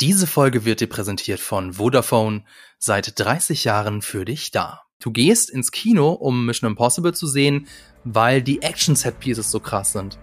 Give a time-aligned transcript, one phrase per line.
[0.00, 2.44] Diese Folge wird dir präsentiert von Vodafone,
[2.78, 4.80] seit 30 Jahren für dich da.
[4.98, 7.66] Du gehst ins Kino, um Mission Impossible zu sehen,
[8.04, 10.18] weil die Action-Set-Pieces so krass sind.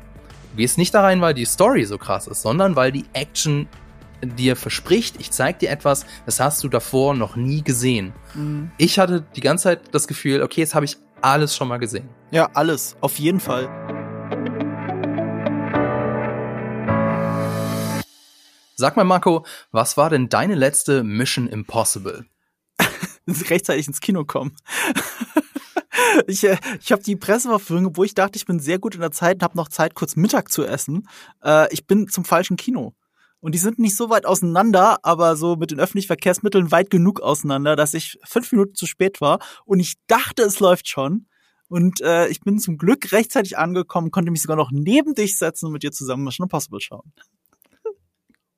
[0.51, 3.67] Du gehst nicht da rein, weil die Story so krass ist, sondern weil die Action
[4.23, 8.13] dir verspricht, ich zeig dir etwas, das hast du davor noch nie gesehen.
[8.33, 8.71] Mhm.
[8.79, 12.09] Ich hatte die ganze Zeit das Gefühl, okay, jetzt habe ich alles schon mal gesehen.
[12.31, 13.69] Ja, alles, auf jeden Fall.
[18.79, 22.27] Sag mal, Marco, was war denn deine letzte Mission Impossible?
[23.27, 24.55] Rechtzeitig ins Kino kommen.
[26.27, 29.09] ich äh, ich habe die Presseverführung, wo ich dachte, ich bin sehr gut in der
[29.09, 31.09] Zeit und habe noch Zeit, kurz Mittag zu essen.
[31.43, 32.93] Äh, ich bin zum falschen Kino.
[33.39, 37.19] Und die sind nicht so weit auseinander, aber so mit den öffentlichen Verkehrsmitteln weit genug
[37.19, 39.39] auseinander, dass ich fünf Minuten zu spät war.
[39.65, 41.25] Und ich dachte, es läuft schon.
[41.67, 45.65] Und äh, ich bin zum Glück rechtzeitig angekommen, konnte mich sogar noch neben dich setzen
[45.65, 47.11] und mit dir zusammen Mission Impossible schauen.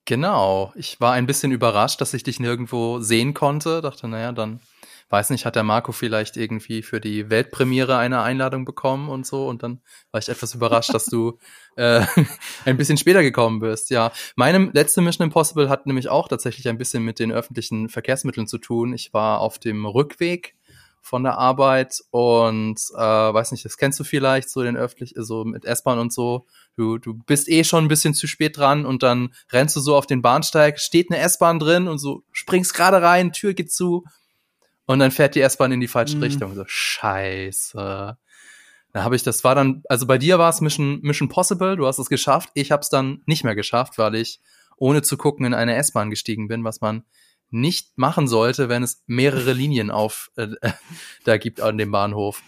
[0.10, 0.74] Genau.
[0.76, 3.80] Ich war ein bisschen überrascht, dass ich dich nirgendwo sehen konnte.
[3.80, 4.60] Dachte, naja, dann
[5.12, 9.48] weiß nicht, hat der Marco vielleicht irgendwie für die Weltpremiere eine Einladung bekommen und so.
[9.48, 11.38] Und dann war ich etwas überrascht, dass du
[11.76, 12.04] äh,
[12.66, 13.92] ein bisschen später gekommen bist.
[13.92, 18.48] Ja, meine letzte Mission Impossible hat nämlich auch tatsächlich ein bisschen mit den öffentlichen Verkehrsmitteln
[18.48, 18.94] zu tun.
[18.94, 20.56] Ich war auf dem Rückweg
[21.02, 25.46] von der Arbeit und äh, weiß nicht, das kennst du vielleicht, so den öffentlich, so
[25.46, 26.48] mit S-Bahn und so.
[26.80, 29.98] Du, du bist eh schon ein bisschen zu spät dran und dann rennst du so
[29.98, 34.06] auf den Bahnsteig, steht eine S-Bahn drin und so springst gerade rein, Tür geht zu
[34.86, 36.24] und dann fährt die S-Bahn in die falsche mhm.
[36.24, 36.56] Richtung.
[36.56, 38.18] So, scheiße.
[38.94, 41.86] Da habe ich, das war dann, also bei dir war es Mission, Mission Possible, du
[41.86, 42.50] hast es geschafft.
[42.54, 44.40] Ich habe es dann nicht mehr geschafft, weil ich
[44.78, 47.04] ohne zu gucken in eine S-Bahn gestiegen bin, was man
[47.50, 50.48] nicht machen sollte, wenn es mehrere Linien auf äh,
[51.26, 52.42] da gibt an dem Bahnhof.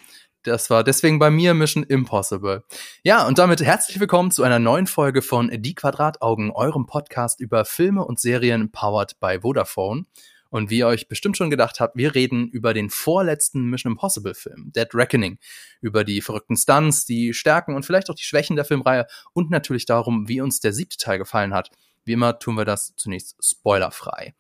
[0.43, 2.63] Das war deswegen bei mir Mission Impossible.
[3.03, 7.63] Ja, und damit herzlich willkommen zu einer neuen Folge von Die Quadrataugen, eurem Podcast über
[7.63, 10.05] Filme und Serien powered by Vodafone.
[10.49, 14.33] Und wie ihr euch bestimmt schon gedacht habt, wir reden über den vorletzten Mission Impossible
[14.33, 15.37] Film, Dead Reckoning,
[15.79, 19.85] über die verrückten Stunts, die Stärken und vielleicht auch die Schwächen der Filmreihe und natürlich
[19.85, 21.69] darum, wie uns der siebte Teil gefallen hat.
[22.03, 24.33] Wie immer tun wir das zunächst spoilerfrei.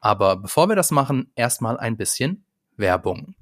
[0.00, 2.44] Aber bevor wir das machen, erstmal ein bisschen
[2.76, 3.34] Werbung.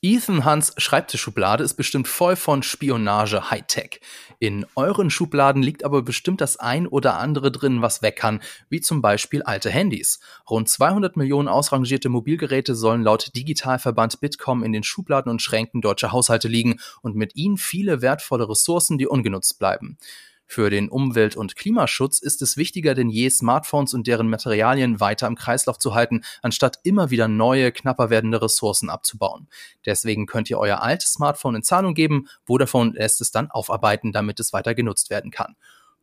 [0.00, 4.00] Ethan Hunts Schreibtischschublade ist bestimmt voll von Spionage Hightech.
[4.38, 8.80] In euren Schubladen liegt aber bestimmt das ein oder andere drin, was weg kann, wie
[8.80, 10.20] zum Beispiel alte Handys.
[10.48, 16.12] Rund 200 Millionen ausrangierte Mobilgeräte sollen laut Digitalverband Bitkom in den Schubladen und Schränken deutscher
[16.12, 19.98] Haushalte liegen und mit ihnen viele wertvolle Ressourcen, die ungenutzt bleiben.
[20.50, 25.26] Für den Umwelt- und Klimaschutz ist es wichtiger denn je, Smartphones und deren Materialien weiter
[25.26, 29.48] im Kreislauf zu halten, anstatt immer wieder neue, knapper werdende Ressourcen abzubauen.
[29.84, 34.40] Deswegen könnt ihr euer altes Smartphone in Zahlung geben, Vodafone lässt es dann aufarbeiten, damit
[34.40, 35.54] es weiter genutzt werden kann.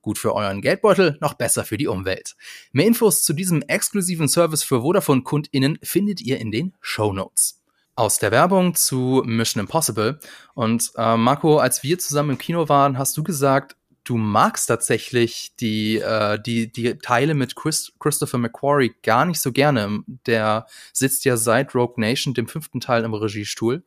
[0.03, 2.35] Gut für euren Geldbeutel, noch besser für die Umwelt.
[2.71, 7.63] Mehr Infos zu diesem exklusiven Service für Vodafone-KundInnen findet ihr in den Show Notes
[7.95, 10.19] aus der Werbung zu Mission Impossible.
[10.53, 15.55] Und äh, Marco, als wir zusammen im Kino waren, hast du gesagt, du magst tatsächlich
[15.59, 20.03] die, äh, die, die Teile mit Chris, Christopher McQuarrie gar nicht so gerne.
[20.25, 23.83] Der sitzt ja seit Rogue Nation, dem fünften Teil, im Regiestuhl.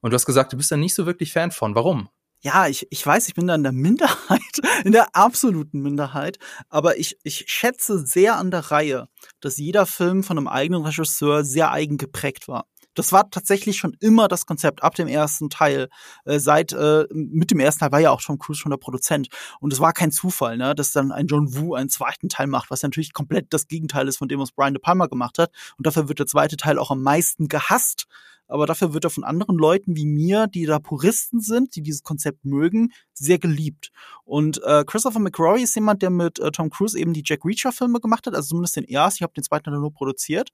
[0.00, 1.74] Und du hast gesagt, du bist da nicht so wirklich Fan von.
[1.74, 2.08] Warum?
[2.40, 4.40] Ja, ich, ich weiß, ich bin da in der Minderheit,
[4.84, 9.08] in der absoluten Minderheit, aber ich, ich schätze sehr an der Reihe,
[9.40, 12.66] dass jeder Film von einem eigenen Regisseur sehr eigen geprägt war
[12.98, 15.88] das war tatsächlich schon immer das Konzept ab dem ersten Teil.
[16.24, 19.28] Äh, seit äh, mit dem ersten Teil war ja auch Tom Cruise schon der Produzent
[19.60, 22.70] und es war kein Zufall, ne, dass dann ein John Woo einen zweiten Teil macht,
[22.70, 25.52] was natürlich komplett das Gegenteil ist von dem, was Brian De Palma gemacht hat.
[25.76, 28.06] Und dafür wird der zweite Teil auch am meisten gehasst.
[28.50, 32.02] Aber dafür wird er von anderen Leuten wie mir, die da Puristen sind, die dieses
[32.02, 33.90] Konzept mögen, sehr geliebt.
[34.24, 38.00] Und äh, Christopher McRory ist jemand, der mit äh, Tom Cruise eben die Jack Reacher-Filme
[38.00, 39.18] gemacht hat, also zumindest den ersten.
[39.18, 40.50] Ich habe den zweiten Teil nur produziert.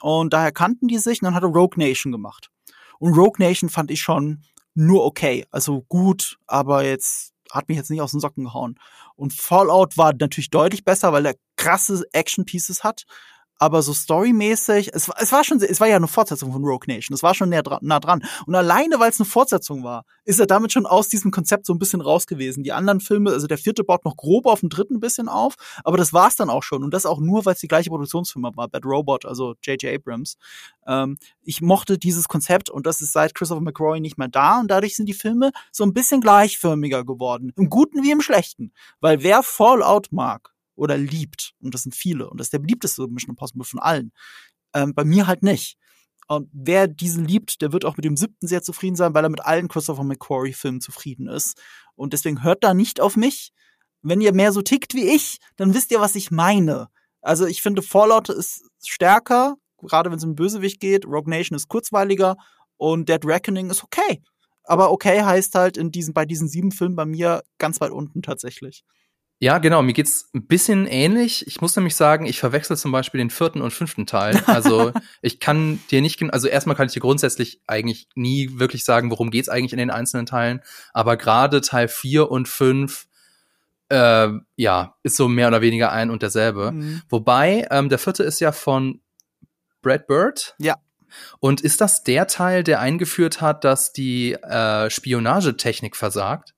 [0.00, 2.50] Und daher kannten die sich und dann hat er Rogue Nation gemacht.
[2.98, 4.42] Und Rogue Nation fand ich schon
[4.74, 5.46] nur okay.
[5.50, 8.78] Also gut, aber jetzt hat mich jetzt nicht aus den Socken gehauen.
[9.16, 13.04] Und Fallout war natürlich deutlich besser, weil er krasse Action Pieces hat
[13.60, 17.14] aber so storymäßig, es, es war schon, es war ja eine Fortsetzung von Rogue Nation,
[17.14, 18.24] es war schon dran, nah dran.
[18.46, 21.74] Und alleine, weil es eine Fortsetzung war, ist er damit schon aus diesem Konzept so
[21.74, 22.62] ein bisschen raus gewesen.
[22.62, 25.56] Die anderen Filme, also der vierte baut noch grob auf den dritten ein bisschen auf,
[25.84, 26.82] aber das war's dann auch schon.
[26.82, 29.94] Und das auch nur, weil es die gleiche Produktionsfirma war, Bad Robot, also J.J.
[29.94, 30.38] Abrams.
[30.86, 34.70] Ähm, ich mochte dieses Konzept und das ist seit Christopher McRoy nicht mehr da und
[34.70, 37.52] dadurch sind die Filme so ein bisschen gleichförmiger geworden.
[37.56, 38.72] Im Guten wie im Schlechten.
[39.00, 41.52] Weil wer Fallout mag, oder liebt.
[41.60, 42.30] Und das sind viele.
[42.30, 44.12] Und das ist der beliebteste Mission Impossible von allen.
[44.74, 45.76] Ähm, bei mir halt nicht.
[46.26, 49.30] Und wer diesen liebt, der wird auch mit dem siebten sehr zufrieden sein, weil er
[49.30, 51.60] mit allen Christopher McQuarrie-Filmen zufrieden ist.
[51.96, 53.52] Und deswegen hört da nicht auf mich.
[54.00, 56.88] Wenn ihr mehr so tickt wie ich, dann wisst ihr, was ich meine.
[57.20, 61.04] Also ich finde, Fallout ist stärker, gerade wenn es um Bösewicht geht.
[61.04, 62.36] Rogue Nation ist kurzweiliger
[62.78, 64.22] und Dead Reckoning ist okay.
[64.64, 68.22] Aber okay heißt halt in diesen, bei diesen sieben Filmen bei mir ganz weit unten
[68.22, 68.84] tatsächlich.
[69.42, 69.80] Ja, genau.
[69.82, 71.46] Mir geht's ein bisschen ähnlich.
[71.46, 74.42] Ich muss nämlich sagen, ich verwechsel zum Beispiel den vierten und fünften Teil.
[74.46, 74.92] Also
[75.22, 79.30] ich kann dir nicht, also erstmal kann ich dir grundsätzlich eigentlich nie wirklich sagen, worum
[79.30, 80.60] geht's eigentlich in den einzelnen Teilen.
[80.92, 83.06] Aber gerade Teil vier und fünf,
[83.88, 86.72] äh, ja, ist so mehr oder weniger ein und derselbe.
[86.72, 87.00] Mhm.
[87.08, 89.00] Wobei ähm, der vierte ist ja von
[89.80, 90.54] Brad Bird.
[90.58, 90.76] Ja.
[91.38, 96.54] Und ist das der Teil, der eingeführt hat, dass die äh, Spionagetechnik versagt?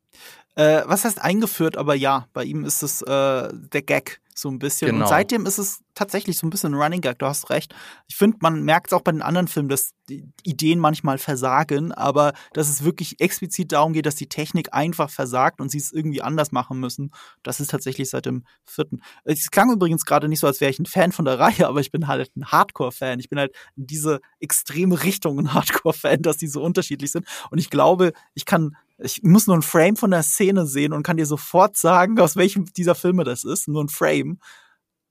[0.54, 4.58] Äh, was heißt eingeführt, aber ja, bei ihm ist es äh, der Gag so ein
[4.58, 4.90] bisschen.
[4.90, 5.04] Genau.
[5.04, 7.74] Und seitdem ist es tatsächlich so ein bisschen ein Running Gag, du hast recht.
[8.08, 11.92] Ich finde, man merkt es auch bei den anderen Filmen, dass die Ideen manchmal versagen,
[11.92, 15.92] aber dass es wirklich explizit darum geht, dass die Technik einfach versagt und sie es
[15.92, 17.12] irgendwie anders machen müssen.
[17.42, 19.02] Das ist tatsächlich seit dem vierten.
[19.24, 21.80] Es klang übrigens gerade nicht so, als wäre ich ein Fan von der Reihe, aber
[21.80, 23.20] ich bin halt ein Hardcore-Fan.
[23.20, 27.26] Ich bin halt in diese extreme Richtung ein Hardcore-Fan, dass die so unterschiedlich sind.
[27.50, 31.02] Und ich glaube, ich kann ich muss nur ein Frame von der Szene sehen und
[31.02, 33.68] kann dir sofort sagen, aus welchem dieser Filme das ist.
[33.68, 34.38] Nur ein Frame.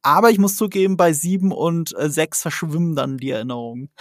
[0.01, 3.91] Aber ich muss zugeben, bei sieben und äh, sechs verschwimmen dann die Erinnerungen.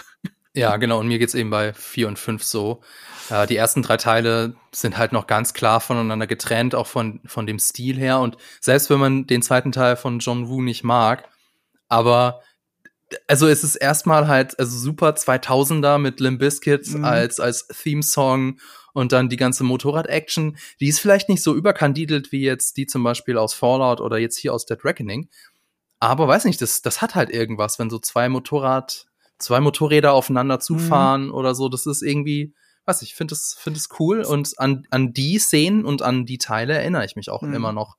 [0.53, 0.99] Ja, genau.
[0.99, 2.81] Und mir geht's eben bei vier und fünf so.
[3.29, 7.45] Äh, die ersten drei Teile sind halt noch ganz klar voneinander getrennt, auch von, von
[7.45, 8.19] dem Stil her.
[8.19, 11.29] Und selbst wenn man den zweiten Teil von John Woo nicht mag,
[11.87, 12.41] aber
[13.27, 17.03] also es ist erstmal halt also super 2000er mit Limp Bizkit mhm.
[17.03, 18.57] als als Theme Song
[18.93, 23.03] und dann die ganze Motorrad-Action, die ist vielleicht nicht so überkandidelt wie jetzt die zum
[23.03, 25.29] Beispiel aus Fallout oder jetzt hier aus Dead Reckoning.
[25.99, 29.07] Aber weiß nicht, das, das hat halt irgendwas, wenn so zwei Motorrad,
[29.37, 30.61] zwei Motorräder aufeinander mhm.
[30.61, 31.33] zufahren mhm.
[31.33, 31.69] oder so.
[31.69, 32.53] Das ist irgendwie,
[32.85, 34.23] weiß ich, finde es, finde es cool.
[34.23, 37.53] Und an, an die Szenen und an die Teile erinnere ich mich auch mhm.
[37.53, 37.97] immer noch.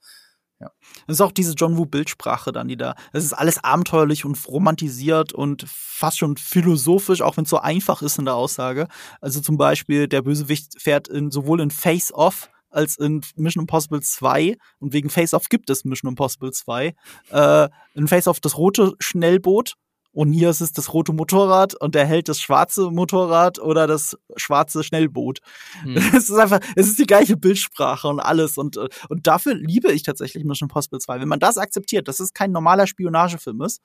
[0.62, 0.70] Ja.
[1.08, 2.94] Das ist auch diese John Woo Bildsprache dann, die da.
[3.12, 8.00] Es ist alles abenteuerlich und romantisiert und fast schon philosophisch, auch wenn es so einfach
[8.00, 8.86] ist in der Aussage.
[9.20, 14.00] Also zum Beispiel, der Bösewicht fährt in, sowohl in Face Off als in Mission Impossible
[14.00, 16.94] 2 und wegen Face Off gibt es Mission Impossible 2.
[17.30, 19.74] Äh, in Face Off das rote Schnellboot
[20.12, 24.16] und hier ist es das rote Motorrad und der hält das schwarze Motorrad oder das
[24.36, 25.40] schwarze Schnellboot.
[25.84, 25.96] Mhm.
[26.14, 28.58] Es ist einfach, es ist die gleiche Bildsprache und alles.
[28.58, 31.20] Und, und dafür liebe ich tatsächlich Mission Impossible 2.
[31.20, 33.80] Wenn man das akzeptiert, dass es kein normaler Spionagefilm ist.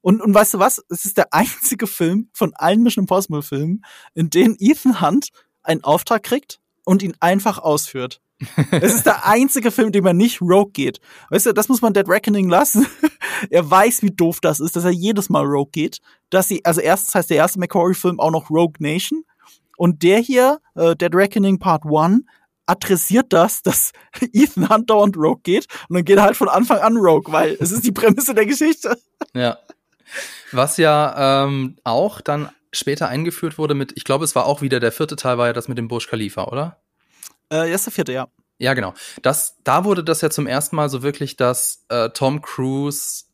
[0.00, 0.82] Und, und weißt du was?
[0.88, 3.84] Es ist der einzige Film von allen Mission Impossible Filmen,
[4.14, 5.28] in dem Ethan Hunt
[5.62, 6.59] einen Auftrag kriegt
[6.90, 8.20] und ihn einfach ausführt.
[8.72, 11.00] es ist der einzige Film, in dem er nicht Rogue geht.
[11.28, 12.84] Weißt du, das muss man Dead Reckoning lassen.
[13.50, 16.00] er weiß, wie doof das ist, dass er jedes Mal Rogue geht.
[16.30, 19.22] Dass sie, also erstens heißt der erste McQuarrie-Film auch noch Rogue Nation.
[19.76, 22.22] Und der hier, äh, Dead Reckoning Part 1,
[22.66, 23.92] adressiert das, dass
[24.32, 25.66] Ethan Hunt dauernd Rogue geht.
[25.88, 28.46] Und dann geht er halt von Anfang an Rogue, weil es ist die Prämisse der
[28.46, 28.98] Geschichte.
[29.32, 29.58] Ja.
[30.50, 34.80] Was ja ähm, auch dann später eingeführt wurde mit, ich glaube, es war auch wieder
[34.80, 36.79] der vierte Teil, war ja das mit dem Burj Khalifa, oder?
[37.52, 38.28] Äh, erste vierte, ja.
[38.58, 38.92] Ja, genau.
[39.22, 43.24] Das, da wurde das ja zum ersten Mal so wirklich, dass äh, Tom Cruise,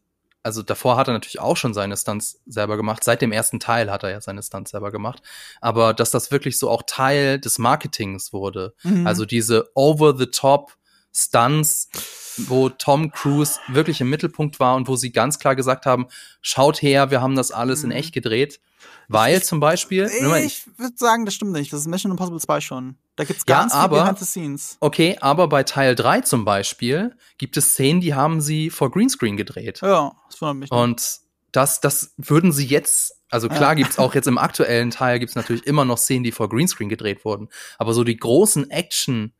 [0.44, 3.02] also davor hat er natürlich auch schon seine Stunts selber gemacht.
[3.02, 5.22] Seit dem ersten Teil hat er ja seine Stunts selber gemacht.
[5.60, 8.74] Aber dass das wirklich so auch Teil des Marketings wurde.
[8.84, 9.04] Mhm.
[9.04, 10.76] Also diese over-the-top
[11.12, 11.88] Stunts,
[12.36, 16.06] wo Tom Cruise wirklich im Mittelpunkt war und wo sie ganz klar gesagt haben,
[16.40, 17.90] schaut her, wir haben das alles mhm.
[17.90, 18.60] in echt gedreht.
[19.08, 20.06] Weil zum Beispiel.
[20.06, 21.72] Ich, ich würde sagen, das stimmt nicht.
[21.72, 22.96] Das ist Mission Impossible 2 schon.
[23.14, 24.76] Da gibt's ganz ja, aber, viel Behind Scenes.
[24.80, 29.36] Okay, aber bei Teil 3 zum Beispiel gibt es Szenen, die haben sie vor Greenscreen
[29.36, 29.80] gedreht.
[29.82, 30.70] Ja, das wundert mich.
[30.70, 30.78] Nicht.
[30.78, 31.20] Und
[31.52, 33.74] das, das würden sie jetzt, also klar ja.
[33.74, 37.24] gibt's auch jetzt im aktuellen Teil gibt's natürlich immer noch Szenen, die vor Greenscreen gedreht
[37.24, 37.48] wurden.
[37.78, 39.32] Aber so die großen Action-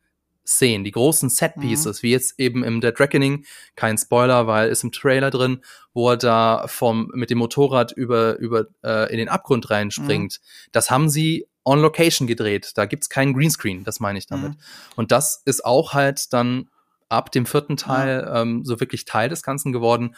[0.47, 2.03] Szenen, die großen Set-Pieces, mhm.
[2.03, 5.62] wie jetzt eben im Dead Reckoning, kein Spoiler, weil ist im Trailer drin,
[5.93, 10.38] wo er da vom, mit dem Motorrad über, über äh, in den Abgrund reinspringt.
[10.41, 10.69] Mhm.
[10.73, 12.73] Das haben sie on Location gedreht.
[12.76, 14.53] Da gibt's keinen Greenscreen, das meine ich damit.
[14.53, 14.59] Mhm.
[14.95, 16.71] Und das ist auch halt dann
[17.09, 20.15] ab dem vierten Teil ähm, so wirklich Teil des Ganzen geworden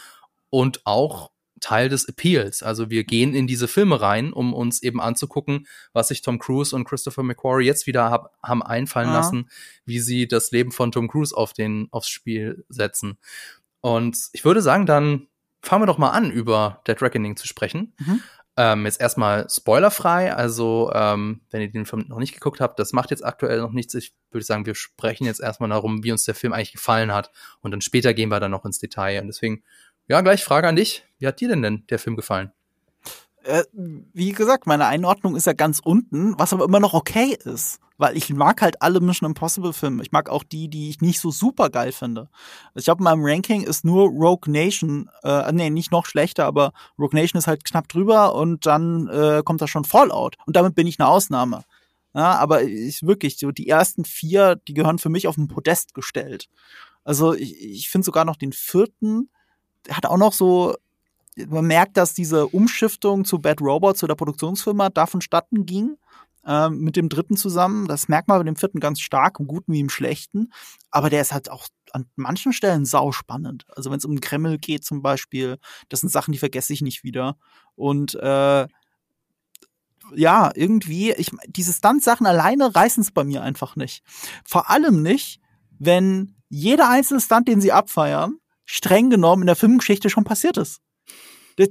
[0.51, 2.63] und auch Teil des Appeals.
[2.63, 6.75] Also wir gehen in diese Filme rein, um uns eben anzugucken, was sich Tom Cruise
[6.75, 9.17] und Christopher McQuarrie jetzt wieder hab, haben einfallen ja.
[9.17, 9.49] lassen,
[9.85, 13.19] wie sie das Leben von Tom Cruise auf den, aufs Spiel setzen.
[13.81, 15.29] Und ich würde sagen, dann
[15.63, 17.95] fangen wir doch mal an, über Dead Reckoning zu sprechen.
[17.99, 18.23] Mhm.
[18.57, 22.93] Ähm, jetzt erstmal spoilerfrei, also ähm, wenn ihr den Film noch nicht geguckt habt, das
[22.93, 23.95] macht jetzt aktuell noch nichts.
[23.95, 27.31] Ich würde sagen, wir sprechen jetzt erstmal darum, wie uns der Film eigentlich gefallen hat
[27.61, 29.21] und dann später gehen wir dann noch ins Detail.
[29.21, 29.63] Und deswegen
[30.09, 31.05] ja, gleich Frage an dich.
[31.19, 32.53] Wie hat dir denn, denn der Film gefallen?
[33.45, 33.65] Äh,
[34.13, 37.81] wie gesagt, meine Einordnung ist ja ganz unten, was aber immer noch okay ist.
[37.97, 40.03] Weil ich mag halt alle Mission Impossible Filme.
[40.03, 42.29] Ich mag auch die, die ich nicht so super geil finde.
[42.75, 46.73] Ich glaube, in meinem Ranking ist nur Rogue Nation, äh, nee, nicht noch schlechter, aber
[46.99, 50.37] Rogue Nation ist halt knapp drüber und dann äh, kommt da schon Fallout.
[50.47, 51.65] Und damit bin ich eine Ausnahme.
[52.15, 55.95] Ja, aber ich wirklich, so die ersten vier, die gehören für mich auf ein Podest
[55.95, 56.49] gestellt.
[57.03, 59.31] Also ich, ich finde sogar noch den vierten,
[59.91, 60.75] hat auch noch so,
[61.47, 65.97] man merkt, dass diese Umschiftung zu Bad Robot, zu der Produktionsfirma, davon statten ging
[66.47, 67.87] ähm, mit dem dritten zusammen.
[67.87, 70.53] Das merkt man bei dem vierten ganz stark, im Guten wie im Schlechten.
[70.91, 73.65] Aber der ist halt auch an manchen Stellen sau spannend.
[73.77, 75.59] Also wenn es um den Kreml geht zum Beispiel,
[75.89, 77.37] das sind Sachen, die vergesse ich nicht wieder.
[77.77, 78.67] Und äh,
[80.15, 84.03] ja, irgendwie, ich, diese Stunt-Sachen alleine reißen es bei mir einfach nicht.
[84.45, 85.41] Vor allem nicht,
[85.79, 90.81] wenn jeder einzelne Stunt, den sie abfeiern, streng genommen in der Filmgeschichte schon passiert ist.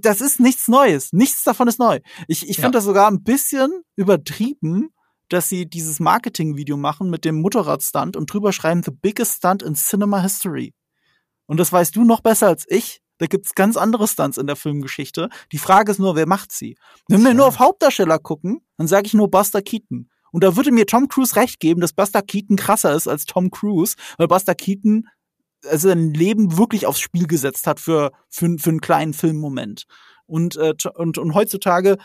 [0.01, 1.13] Das ist nichts Neues.
[1.13, 1.99] Nichts davon ist neu.
[2.27, 2.71] Ich, ich finde ja.
[2.71, 4.89] das sogar ein bisschen übertrieben,
[5.29, 9.75] dass sie dieses Marketing-Video machen mit dem Motorradstunt und drüber schreiben The biggest stunt in
[9.75, 10.73] Cinema History.
[11.45, 13.01] Und das weißt du noch besser als ich.
[13.19, 15.29] Da gibt's ganz andere Stunts in der Filmgeschichte.
[15.51, 16.77] Die Frage ist nur, wer macht sie?
[17.07, 20.09] Wenn wir nur auf Hauptdarsteller gucken, dann sage ich nur Buster Keaton.
[20.31, 23.49] Und da würde mir Tom Cruise recht geben, dass Buster Keaton krasser ist als Tom
[23.49, 25.07] Cruise, weil Buster Keaton
[25.65, 29.85] also sein Leben wirklich aufs Spiel gesetzt hat für, für, für einen kleinen Filmmoment.
[30.25, 31.97] Und, äh, und, und heutzutage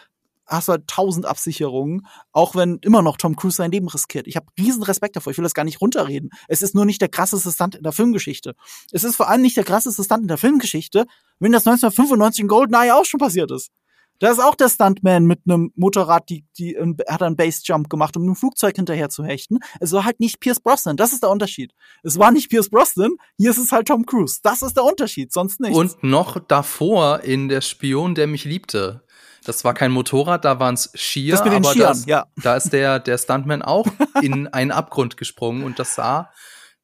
[0.46, 4.26] hast du halt tausend Absicherungen, auch wenn immer noch Tom Cruise sein Leben riskiert.
[4.26, 5.30] Ich habe riesen Respekt davor.
[5.30, 6.30] Ich will das gar nicht runterreden.
[6.48, 8.54] Es ist nur nicht der krasseste Stunt in der Filmgeschichte.
[8.90, 11.06] Es ist vor allem nicht der krasseste Stunt in der Filmgeschichte,
[11.38, 13.70] wenn das 1995 in GoldenEye auch schon passiert ist.
[14.18, 16.76] Da ist auch der Stuntman mit einem Motorrad, die, die
[17.08, 19.58] hat einen Base-Jump gemacht, um ein Flugzeug hinterher zu hechten.
[19.80, 20.96] Es war halt nicht Pierce Brosnan.
[20.96, 21.72] Das ist der Unterschied.
[22.04, 24.38] Es war nicht Pierce Brosnan, hier ist es halt Tom Cruise.
[24.42, 25.74] Das ist der Unterschied, sonst nicht.
[25.74, 29.02] Und noch davor in Der Spion, der mich liebte.
[29.44, 32.26] Das war kein Motorrad, da waren es Skier, das mit den aber Skiern, das, ja.
[32.36, 33.86] da ist der, der Stuntman auch
[34.22, 36.30] in einen Abgrund gesprungen und das sah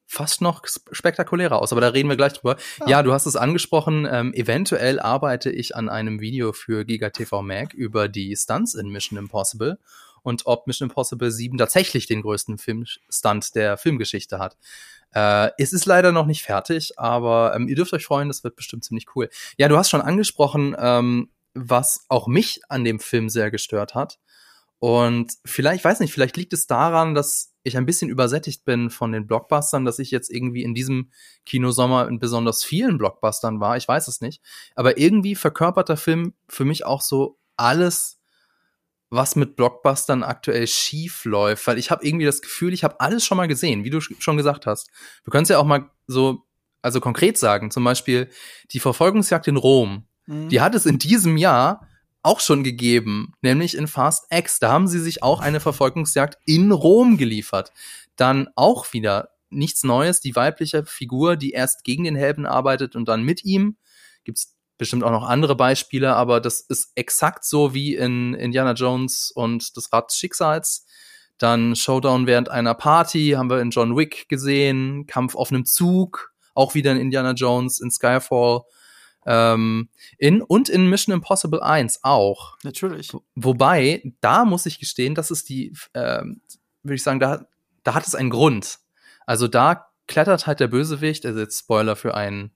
[0.09, 2.57] fast noch spektakulärer aus, aber da reden wir gleich drüber.
[2.79, 7.11] Ja, ja du hast es angesprochen, ähm, eventuell arbeite ich an einem Video für Giga
[7.11, 9.77] TV Mac über die Stunts in Mission Impossible
[10.23, 14.57] und ob Mission Impossible 7 tatsächlich den größten Filmstunt der Filmgeschichte hat.
[15.13, 18.55] Äh, es ist leider noch nicht fertig, aber ähm, ihr dürft euch freuen, das wird
[18.55, 19.29] bestimmt ziemlich cool.
[19.57, 24.17] Ja, du hast schon angesprochen, ähm, was auch mich an dem Film sehr gestört hat.
[24.79, 29.11] Und vielleicht, weiß nicht, vielleicht liegt es daran, dass ich ein bisschen übersättigt bin von
[29.11, 31.11] den Blockbustern, dass ich jetzt irgendwie in diesem
[31.45, 33.77] Kinosommer in besonders vielen Blockbustern war.
[33.77, 34.41] Ich weiß es nicht.
[34.75, 38.19] Aber irgendwie verkörpert der Film für mich auch so alles,
[39.09, 41.65] was mit Blockbustern aktuell schief läuft.
[41.65, 44.37] Weil ich habe irgendwie das Gefühl, ich habe alles schon mal gesehen, wie du schon
[44.37, 44.89] gesagt hast.
[45.23, 46.45] Du kannst ja auch mal so,
[46.81, 48.29] also konkret sagen, zum Beispiel
[48.71, 50.07] die Verfolgungsjagd in Rom.
[50.27, 50.49] Mhm.
[50.49, 51.88] Die hat es in diesem Jahr
[52.21, 54.59] auch schon gegeben, nämlich in Fast X.
[54.59, 57.71] Da haben sie sich auch eine Verfolgungsjagd in Rom geliefert.
[58.15, 63.07] Dann auch wieder nichts Neues, die weibliche Figur, die erst gegen den Helden arbeitet und
[63.07, 63.77] dann mit ihm.
[64.23, 69.31] Gibt's bestimmt auch noch andere Beispiele, aber das ist exakt so wie in Indiana Jones
[69.31, 70.85] und das Rad des Schicksals.
[71.37, 76.33] Dann Showdown während einer Party haben wir in John Wick gesehen, Kampf auf einem Zug,
[76.53, 78.61] auch wieder in Indiana Jones, in Skyfall.
[79.25, 82.57] Ähm, in, und in Mission Impossible 1 auch.
[82.63, 83.11] Natürlich.
[83.35, 86.41] Wobei, da muss ich gestehen, das ist die, ähm,
[86.83, 87.45] würde ich sagen, da,
[87.83, 88.79] da hat es einen Grund.
[89.25, 92.51] Also da klettert halt der Bösewicht, also jetzt Spoiler für einen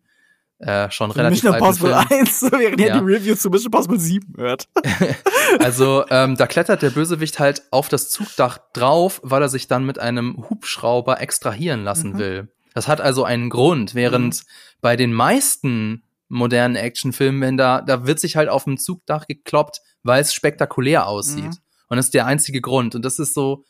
[0.59, 2.99] äh, schon relativ Mission Impossible 1, während ihr ja.
[2.99, 4.67] die Review zu Mission Impossible 7 hört.
[5.59, 9.85] also ähm, da klettert der Bösewicht halt auf das Zugdach drauf, weil er sich dann
[9.85, 12.17] mit einem Hubschrauber extrahieren lassen mhm.
[12.17, 12.53] will.
[12.73, 14.47] Das hat also einen Grund, während mhm.
[14.81, 16.03] bei den meisten
[16.33, 21.07] modernen Actionfilmen, wenn da, da wird sich halt auf dem Zugdach gekloppt, weil es spektakulär
[21.07, 21.45] aussieht.
[21.45, 21.57] Mhm.
[21.89, 22.95] Und das ist der einzige Grund.
[22.95, 23.65] Und das ist so,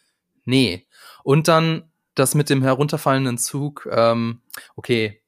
[0.46, 0.88] nee.
[1.24, 4.41] Und dann das mit dem herunterfallenden Zug, ähm,
[4.75, 5.20] okay.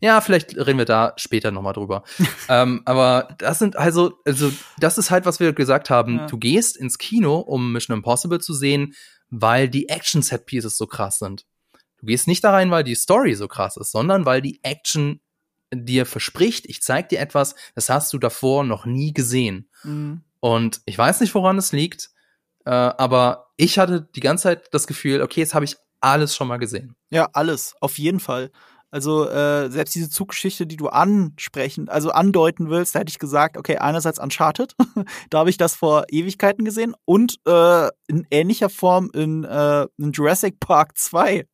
[0.00, 2.02] Ja, vielleicht reden wir da später nochmal drüber.
[2.48, 6.18] ähm, aber das sind also, also, das ist halt, was wir gesagt haben.
[6.18, 6.26] Ja.
[6.26, 8.94] Du gehst ins Kino, um Mission Impossible zu sehen,
[9.30, 11.46] weil die Action-Set-Pieces so krass sind.
[11.98, 15.20] Du gehst nicht da rein, weil die Story so krass ist, sondern weil die Action
[15.72, 19.68] dir verspricht, ich zeig dir etwas, das hast du davor noch nie gesehen.
[19.84, 20.22] Mhm.
[20.40, 22.10] Und ich weiß nicht, woran es liegt,
[22.64, 26.48] äh, aber ich hatte die ganze Zeit das Gefühl, okay, jetzt habe ich alles schon
[26.48, 26.94] mal gesehen.
[27.10, 28.50] Ja, alles, auf jeden Fall.
[28.92, 33.56] Also äh, selbst diese Zuggeschichte, die du ansprechen, also andeuten willst, da hätte ich gesagt,
[33.56, 34.74] okay, einerseits Uncharted,
[35.30, 40.10] da habe ich das vor Ewigkeiten gesehen und äh, in ähnlicher Form in, äh, in
[40.10, 41.46] Jurassic Park 2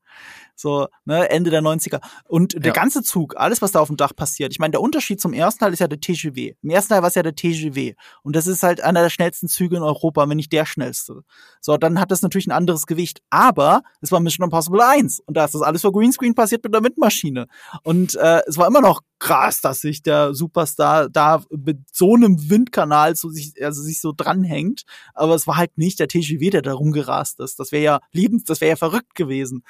[0.56, 2.00] So, ne, Ende der 90er.
[2.26, 2.72] Und der Ja.
[2.72, 4.52] ganze Zug, alles, was da auf dem Dach passiert.
[4.52, 6.54] Ich meine, der Unterschied zum ersten Teil ist ja der TGW.
[6.62, 7.94] Im ersten Teil war es ja der TGW.
[8.22, 11.22] Und das ist halt einer der schnellsten Züge in Europa, wenn nicht der schnellste.
[11.60, 13.20] So, dann hat das natürlich ein anderes Gewicht.
[13.30, 15.20] Aber es war Mission Impossible 1.
[15.26, 17.46] Und da ist das alles vor Greenscreen passiert mit einer Windmaschine.
[17.82, 22.50] Und äh, es war immer noch krass, dass sich der Superstar da mit so einem
[22.50, 24.82] Windkanal so sich, also sich so dranhängt.
[25.14, 27.58] Aber es war halt nicht der TGW, der da rumgerast ist.
[27.58, 29.62] Das wäre ja liebens, das wäre ja verrückt gewesen.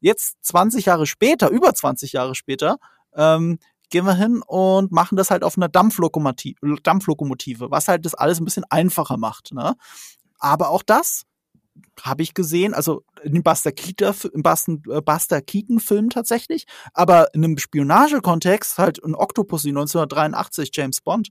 [0.00, 2.78] Jetzt 20 Jahre später, über 20 Jahre später,
[3.14, 3.58] ähm,
[3.90, 8.40] gehen wir hin und machen das halt auf einer Dampflokomotive, Dampflokomotive, was halt das alles
[8.40, 9.52] ein bisschen einfacher macht.
[9.52, 9.74] Ne?
[10.38, 11.24] Aber auch das
[12.02, 18.78] habe ich gesehen, also im Buster, äh, Buster Keaton Film tatsächlich, aber in einem Spionagekontext
[18.78, 21.28] halt ein Octopussy 1983 James Bond.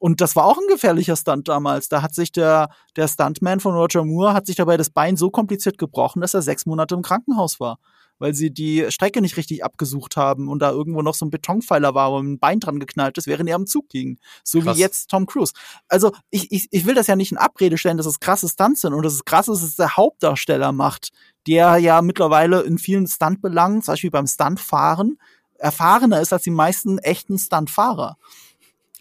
[0.00, 1.88] Und das war auch ein gefährlicher Stunt damals.
[1.88, 5.30] Da hat sich der, der Stuntman von Roger Moore hat sich dabei das Bein so
[5.30, 7.78] kompliziert gebrochen, dass er sechs Monate im Krankenhaus war.
[8.18, 11.94] Weil sie die Strecke nicht richtig abgesucht haben und da irgendwo noch so ein Betonpfeiler
[11.94, 14.18] war, wo ein Bein dran geknallt ist, während er am Zug ging.
[14.44, 14.76] So Krass.
[14.76, 15.52] wie jetzt Tom Cruise.
[15.88, 18.82] Also ich, ich, ich will das ja nicht in Abrede stellen, dass es krasse Stunts
[18.82, 21.10] sind und dass es krass ist, dass es der Hauptdarsteller macht,
[21.48, 25.18] der ja mittlerweile in vielen Stuntbelangen, zum Beispiel beim Stuntfahren,
[25.58, 28.16] erfahrener ist als die meisten echten Stuntfahrer.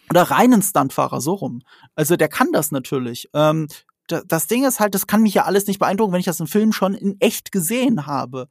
[0.09, 1.61] Oder reinen Stuntfahrer, so rum.
[1.95, 3.29] Also der kann das natürlich.
[3.33, 3.67] Ähm,
[4.07, 6.39] da- das Ding ist halt, das kann mich ja alles nicht beeindrucken, wenn ich das
[6.39, 8.47] im Film schon in echt gesehen habe.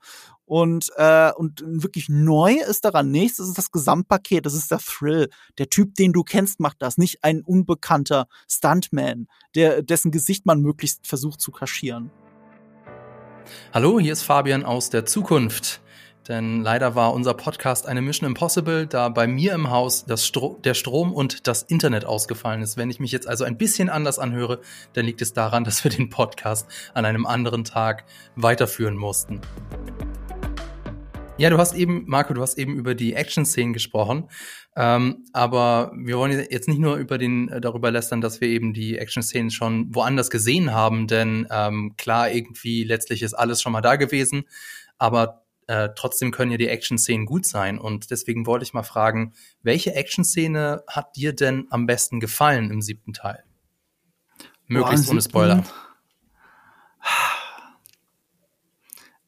[0.50, 4.80] Und, äh, und wirklich neu ist daran nichts, das ist das Gesamtpaket, das ist der
[4.80, 5.30] Thrill.
[5.59, 10.61] Der Typ, den du kennst, macht das, nicht ein unbekannter Stuntman, der, dessen Gesicht man
[10.61, 12.11] möglichst versucht zu kaschieren.
[13.73, 15.83] Hallo, hier ist Fabian aus der Zukunft.
[16.26, 20.75] Denn leider war unser Podcast eine Mission Impossible, da bei mir im Haus Stro der
[20.75, 22.76] Strom und das Internet ausgefallen ist.
[22.76, 24.61] Wenn ich mich jetzt also ein bisschen anders anhöre,
[24.95, 28.04] dann liegt es daran, dass wir den Podcast an einem anderen Tag
[28.35, 29.40] weiterführen mussten.
[31.40, 34.28] Ja, du hast eben, Marco, du hast eben über die Action-Szenen gesprochen.
[34.76, 38.75] Ähm, aber wir wollen jetzt nicht nur über den, äh, darüber lästern, dass wir eben
[38.75, 43.80] die Action-Szenen schon woanders gesehen haben, denn ähm, klar, irgendwie letztlich ist alles schon mal
[43.80, 44.44] da gewesen,
[44.99, 47.78] aber äh, trotzdem können ja die Action-Szenen gut sein.
[47.78, 49.32] Und deswegen wollte ich mal fragen,
[49.62, 53.44] welche Action-Szene hat dir denn am besten gefallen im siebten Teil?
[54.66, 55.64] Möglichst im ohne Spoiler.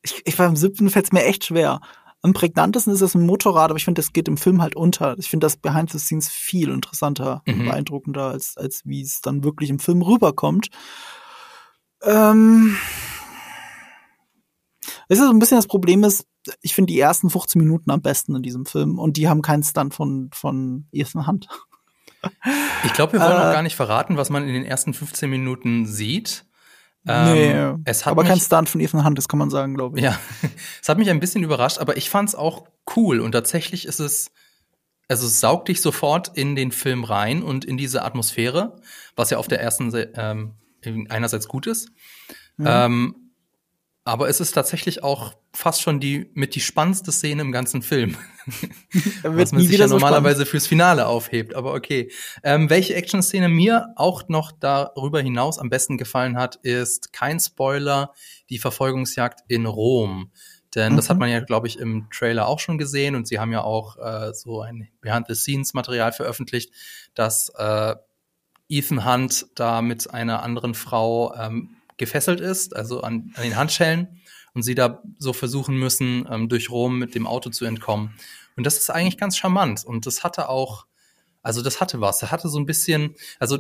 [0.03, 1.81] Ich, ich beim siebten fällt es mir echt schwer.
[2.25, 5.19] Am prägnantesten ist das ein Motorrad, aber ich finde, das geht im Film halt unter.
[5.19, 7.65] Ich finde das Behind the Scenes viel interessanter und Mhm.
[7.67, 10.69] beeindruckender, als, als wie es dann wirklich im Film rüberkommt.
[12.03, 12.77] Ähm,
[15.09, 16.27] es ist so ein bisschen das Problem ist,
[16.61, 19.63] ich finde die ersten 15 Minuten am besten in diesem Film und die haben keinen
[19.63, 21.49] Stunt von, von Ethan Hunt.
[22.85, 25.29] Ich glaube, wir wollen Äh, auch gar nicht verraten, was man in den ersten 15
[25.29, 26.47] Minuten sieht.
[27.05, 29.75] Nee, Ähm, es hat aber mich, kein Stunt von Ethan Hunt, das kann man sagen,
[29.75, 30.05] glaube ich.
[30.05, 30.19] Ja,
[30.83, 34.01] es hat mich ein bisschen überrascht, aber ich fand es auch cool und tatsächlich ist
[34.01, 34.31] es,
[35.09, 38.77] also es saugt dich sofort in den Film rein und in diese Atmosphäre,
[39.17, 40.55] was ja auf der ersten ähm,
[41.09, 41.91] einerseits gut ist.
[42.57, 42.67] Mhm.
[42.69, 43.15] Ähm,
[44.05, 48.17] aber es ist tatsächlich auch fast schon die mit die spannendste Szene im ganzen Film.
[49.23, 52.11] Was man sich ja normalerweise fürs Finale aufhebt, aber okay.
[52.43, 58.13] Ähm, welche Action-Szene mir auch noch darüber hinaus am besten gefallen hat, ist kein Spoiler,
[58.51, 60.31] die Verfolgungsjagd in Rom.
[60.75, 61.11] Denn das Mhm.
[61.11, 63.99] hat man ja, glaube ich, im Trailer auch schon gesehen und sie haben ja auch
[63.99, 66.73] äh, so ein Behind-the-Scenes-Material veröffentlicht,
[67.15, 67.95] dass äh,
[68.69, 74.22] Ethan Hunt da mit einer anderen Frau ähm, gefesselt ist, also an, an den Handschellen
[74.55, 78.15] und sie da so versuchen müssen, ähm, durch Rom mit dem Auto zu entkommen.
[78.57, 79.85] Und das ist eigentlich ganz charmant.
[79.85, 80.87] Und das hatte auch,
[81.43, 82.23] also das hatte was.
[82.23, 83.59] Er hatte so ein bisschen, also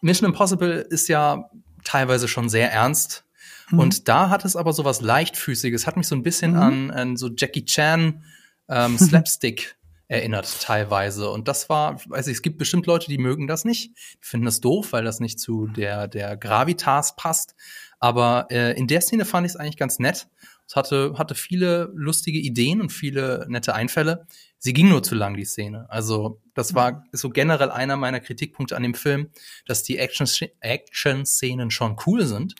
[0.00, 1.50] Mission Impossible ist ja
[1.84, 3.24] teilweise schon sehr ernst.
[3.70, 3.78] Mhm.
[3.78, 6.58] Und da hat es aber so was leichtfüßiges, hat mich so ein bisschen Mhm.
[6.58, 8.24] an, an so Jackie Chan
[8.68, 9.76] ähm, Slapstick
[10.08, 11.30] erinnert teilweise.
[11.30, 13.90] Und das war, weiß ich, es gibt bestimmt Leute, die mögen das nicht,
[14.22, 17.56] die finden das doof, weil das nicht zu der, der Gravitas passt.
[17.98, 20.28] Aber äh, in der Szene fand ich es eigentlich ganz nett.
[20.68, 24.26] Es hatte, hatte viele lustige Ideen und viele nette Einfälle.
[24.58, 25.86] Sie ging nur zu lang, die Szene.
[25.88, 29.28] Also, das war so generell einer meiner Kritikpunkte an dem Film,
[29.66, 30.26] dass die Action-
[30.60, 32.54] Action-Szenen schon cool sind.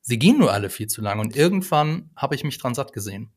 [0.00, 3.30] Sie gehen nur alle viel zu lang und irgendwann habe ich mich dran satt gesehen.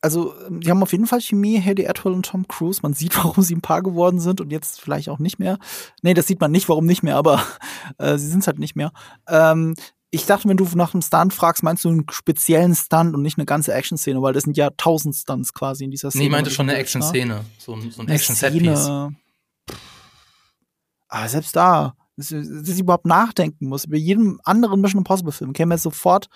[0.00, 2.80] also ähm, die haben auf jeden Fall Chemie, Haley Atwell und Tom Cruise.
[2.82, 5.58] Man sieht, warum sie ein Paar geworden sind und jetzt vielleicht auch nicht mehr.
[6.02, 7.42] Nee, das sieht man nicht, warum nicht mehr, aber
[7.98, 8.92] äh, sie sind es halt nicht mehr.
[9.26, 9.74] Ähm,
[10.14, 13.36] ich dachte, wenn du nach einem Stunt fragst, meinst du einen speziellen Stunt und nicht
[13.38, 16.22] eine ganze Action-Szene, weil das sind ja tausend Stunts quasi in dieser Szene.
[16.22, 16.78] Nee, ich meinte schon eine ne?
[16.78, 17.44] Action-Szene.
[17.58, 18.88] So, ein- so ein Action-Set-Piece.
[21.08, 23.86] Ah, selbst da, dass, dass ich überhaupt nachdenken muss.
[23.86, 26.28] Bei jedem anderen Mission Impossible Film käme mir sofort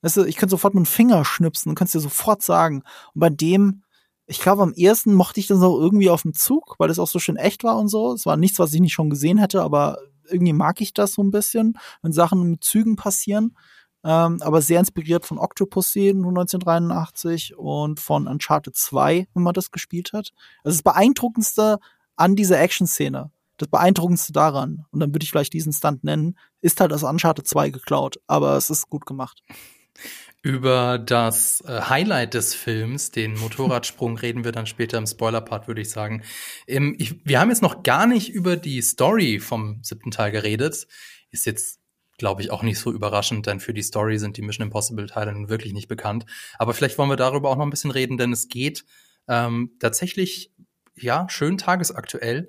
[0.00, 2.82] Weißt du, ich könnte sofort mit dem Finger schnipsen und könnte dir sofort sagen.
[3.14, 3.82] Und bei dem,
[4.26, 7.08] ich glaube, am ersten mochte ich das auch irgendwie auf dem Zug, weil das auch
[7.08, 8.12] so schön echt war und so.
[8.12, 9.98] Es war nichts, was ich nicht schon gesehen hätte, aber
[10.30, 13.56] irgendwie mag ich das so ein bisschen, wenn Sachen mit Zügen passieren.
[14.04, 20.12] Ähm, aber sehr inspiriert von Octopussy 1983 und von Uncharted 2, wenn man das gespielt
[20.12, 20.30] hat.
[20.62, 21.78] Also das Beeindruckendste
[22.16, 26.80] an dieser Action-Szene, das Beeindruckendste daran, und dann würde ich vielleicht diesen Stunt nennen, ist
[26.80, 29.42] halt aus Uncharted 2 geklaut, aber es ist gut gemacht.
[30.40, 35.80] Über das äh, Highlight des Films, den Motorradsprung, reden wir dann später im Spoiler-Part, würde
[35.80, 36.22] ich sagen.
[36.68, 40.86] Ähm, ich, wir haben jetzt noch gar nicht über die Story vom siebten Teil geredet.
[41.30, 41.80] Ist jetzt,
[42.18, 45.48] glaube ich, auch nicht so überraschend, denn für die Story sind die Mission Impossible-Teile nun
[45.48, 46.24] wirklich nicht bekannt.
[46.58, 48.84] Aber vielleicht wollen wir darüber auch noch ein bisschen reden, denn es geht
[49.26, 50.52] ähm, tatsächlich,
[50.94, 52.48] ja, schön tagesaktuell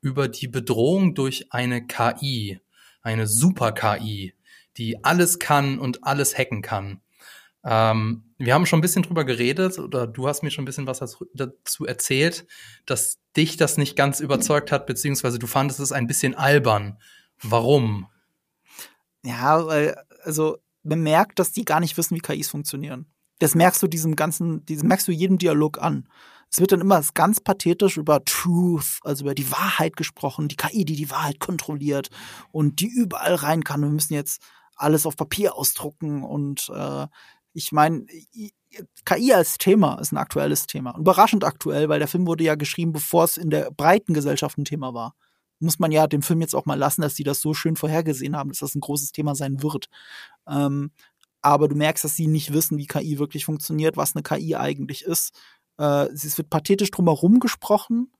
[0.00, 2.60] über die Bedrohung durch eine KI,
[3.02, 4.34] eine Super-KI,
[4.76, 7.00] die alles kann und alles hacken kann.
[7.68, 10.86] Ähm, wir haben schon ein bisschen drüber geredet oder du hast mir schon ein bisschen
[10.86, 11.00] was
[11.34, 12.46] dazu erzählt,
[12.86, 16.98] dass dich das nicht ganz überzeugt hat, beziehungsweise du fandest es ein bisschen albern.
[17.42, 18.06] Warum?
[19.24, 23.06] Ja, weil, also man merkt, dass die gar nicht wissen, wie KIs funktionieren.
[23.40, 26.08] Das merkst du diesem ganzen, diesem merkst du jedem Dialog an.
[26.48, 30.84] Es wird dann immer ganz pathetisch über Truth, also über die Wahrheit gesprochen, die KI,
[30.84, 32.10] die die Wahrheit kontrolliert
[32.52, 33.82] und die überall rein kann.
[33.82, 34.40] Wir müssen jetzt
[34.76, 37.06] alles auf Papier ausdrucken und äh,
[37.56, 38.04] ich meine,
[39.06, 40.96] KI als Thema ist ein aktuelles Thema.
[40.98, 44.66] Überraschend aktuell, weil der Film wurde ja geschrieben, bevor es in der breiten Gesellschaft ein
[44.66, 45.14] Thema war.
[45.58, 48.36] Muss man ja dem Film jetzt auch mal lassen, dass die das so schön vorhergesehen
[48.36, 49.88] haben, dass das ein großes Thema sein wird.
[50.46, 50.90] Ähm,
[51.40, 55.02] aber du merkst, dass sie nicht wissen, wie KI wirklich funktioniert, was eine KI eigentlich
[55.04, 55.32] ist.
[55.78, 58.12] Äh, es wird pathetisch drumherum gesprochen.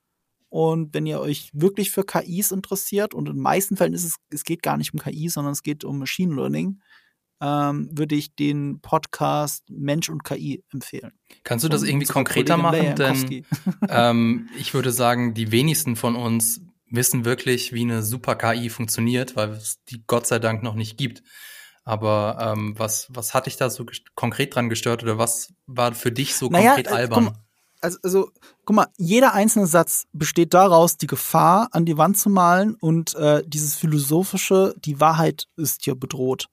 [0.49, 4.17] Und wenn ihr euch wirklich für KIs interessiert, und in den meisten Fällen ist es,
[4.31, 6.81] es geht gar nicht um KI, sondern es geht um Machine Learning,
[7.41, 11.13] ähm, würde ich den Podcast Mensch und KI empfehlen.
[11.45, 12.95] Kannst du das und irgendwie konkreter machen?
[12.97, 13.45] Denn
[13.89, 19.37] ähm, ich würde sagen, die wenigsten von uns wissen wirklich, wie eine super KI funktioniert,
[19.37, 21.23] weil es die Gott sei Dank noch nicht gibt.
[21.85, 26.11] Aber ähm, was, was hat dich da so konkret dran gestört oder was war für
[26.11, 27.37] dich so naja, konkret äh, albern?
[27.81, 28.31] also, also,
[28.65, 33.15] guck mal, jeder einzelne Satz besteht daraus, die Gefahr an die Wand zu malen und
[33.15, 36.49] äh, dieses philosophische, die Wahrheit ist hier bedroht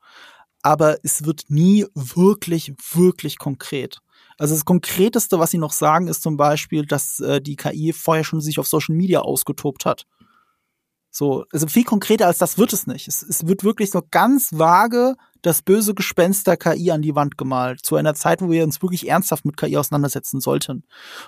[0.63, 3.99] aber es wird nie wirklich, wirklich konkret.
[4.38, 8.23] Also das Konkreteste, was sie noch sagen, ist zum Beispiel, dass äh, die KI vorher
[8.23, 10.08] schon sich auf Social Media ausgetobt hat.
[11.15, 13.08] So, also viel konkreter als das wird es nicht.
[13.08, 17.38] Es, es wird wirklich so ganz vage das böse Gespenst der KI an die Wand
[17.38, 20.86] gemalt, zu einer Zeit, wo wir uns wirklich ernsthaft mit KI auseinandersetzen sollten.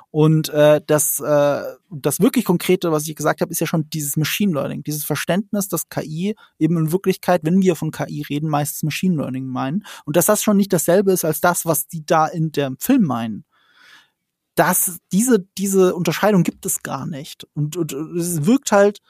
[0.10, 4.18] Und äh, das, äh, das wirklich Konkrete, was ich gesagt habe, ist ja schon dieses
[4.18, 8.82] Machine Learning, dieses Verständnis, dass KI eben in Wirklichkeit, wenn wir von KI reden, meistens
[8.82, 9.86] Machine Learning meinen.
[10.06, 13.04] Und dass das schon nicht dasselbe ist als das, was die da in dem Film
[13.04, 13.46] meinen
[14.58, 17.46] das, diese, diese Unterscheidung gibt es gar nicht.
[17.56, 19.02] Und, und es wirkt halt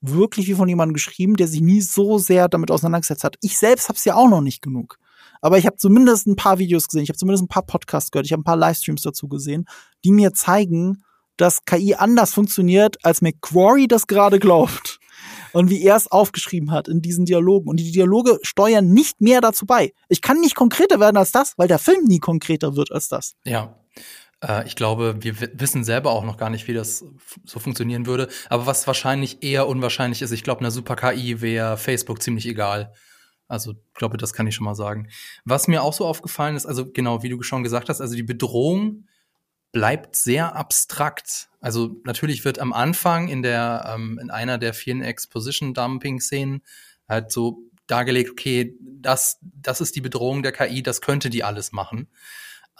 [0.00, 3.36] wirklich wie von jemandem geschrieben, der sich nie so sehr damit auseinandergesetzt hat.
[3.40, 4.98] Ich selbst habe es ja auch noch nicht genug.
[5.42, 8.26] Aber ich habe zumindest ein paar Videos gesehen, ich habe zumindest ein paar Podcasts gehört,
[8.26, 9.66] ich habe ein paar Livestreams dazu gesehen,
[10.04, 11.02] die mir zeigen,
[11.36, 14.98] dass KI anders funktioniert, als McQuarrie das gerade glaubt.
[15.52, 17.68] Und wie er es aufgeschrieben hat in diesen Dialogen.
[17.68, 19.92] Und die Dialoge steuern nicht mehr dazu bei.
[20.08, 23.34] Ich kann nicht konkreter werden als das, weil der Film nie konkreter wird als das.
[23.44, 23.79] Ja.
[24.42, 27.04] Äh, ich glaube, wir wissen selber auch noch gar nicht, wie das
[27.44, 28.28] so funktionieren würde.
[28.48, 32.92] Aber was wahrscheinlich eher unwahrscheinlich ist, ich glaube, einer Super KI wäre Facebook ziemlich egal.
[33.48, 35.08] Also, ich glaube, das kann ich schon mal sagen.
[35.44, 38.22] Was mir auch so aufgefallen ist, also genau, wie du schon gesagt hast, also die
[38.22, 39.06] Bedrohung
[39.72, 41.48] bleibt sehr abstrakt.
[41.60, 46.62] Also natürlich wird am Anfang in der ähm, in einer der vielen Exposition Dumping Szenen
[47.08, 51.72] halt so dargelegt, okay, das das ist die Bedrohung der KI, das könnte die alles
[51.72, 52.08] machen.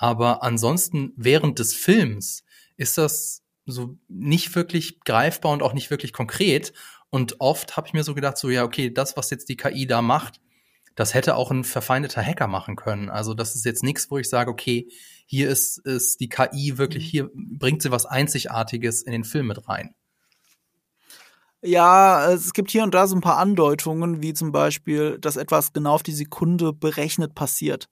[0.01, 2.43] Aber ansonsten während des Films
[2.79, 6.73] ist das so nicht wirklich greifbar und auch nicht wirklich konkret.
[7.11, 9.87] Und oft habe ich mir so gedacht, so ja, okay, das, was jetzt die KI
[9.87, 10.41] da macht,
[10.95, 13.11] das hätte auch ein verfeindeter Hacker machen können.
[13.11, 14.89] Also das ist jetzt nichts, wo ich sage, okay,
[15.27, 17.11] hier ist, ist die KI wirklich, mhm.
[17.11, 19.95] hier bringt sie was Einzigartiges in den Film mit rein.
[21.61, 25.75] Ja, es gibt hier und da so ein paar Andeutungen, wie zum Beispiel, dass etwas
[25.75, 27.91] genau auf die Sekunde berechnet passiert.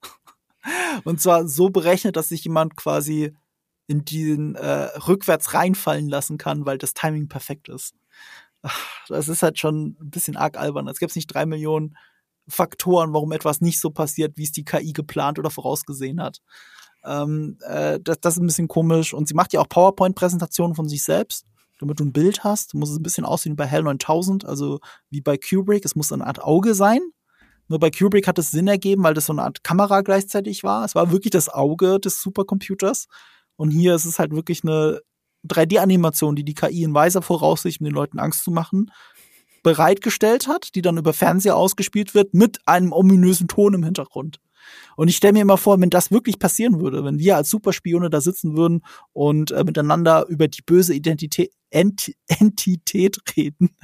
[1.04, 3.34] Und zwar so berechnet, dass sich jemand quasi
[3.86, 7.94] in den äh, rückwärts reinfallen lassen kann, weil das Timing perfekt ist.
[9.08, 10.88] Das ist halt schon ein bisschen arg albern.
[10.88, 11.96] Es gibt nicht drei Millionen
[12.48, 16.40] Faktoren, warum etwas nicht so passiert, wie es die KI geplant oder vorausgesehen hat.
[17.04, 19.14] Ähm, äh, das, das ist ein bisschen komisch.
[19.14, 21.46] Und sie macht ja auch PowerPoint-Präsentationen von sich selbst,
[21.78, 22.74] damit du ein Bild hast.
[22.74, 25.84] Muss es ein bisschen aussehen wie bei Hell 9000, also wie bei Kubrick.
[25.84, 27.00] Es muss eine Art Auge sein,
[27.68, 30.84] Nur bei Kubrick hat es Sinn ergeben, weil das so eine Art Kamera gleichzeitig war.
[30.84, 33.06] Es war wirklich das Auge des Supercomputers.
[33.56, 35.00] Und hier ist es halt wirklich eine
[35.46, 38.90] 3D-Animation, die die KI in weiser Voraussicht, um den Leuten Angst zu machen,
[39.62, 44.40] bereitgestellt hat, die dann über Fernseher ausgespielt wird mit einem ominösen Ton im Hintergrund.
[44.96, 48.10] Und ich stelle mir immer vor, wenn das wirklich passieren würde, wenn wir als Superspione
[48.10, 53.76] da sitzen würden und äh, miteinander über die böse Identität, Ent Entität reden,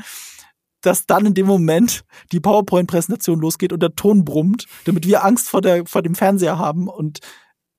[0.84, 5.48] dass dann in dem Moment die PowerPoint-Präsentation losgeht und der Ton brummt, damit wir Angst
[5.48, 6.88] vor, der, vor dem Fernseher haben.
[6.88, 7.20] Und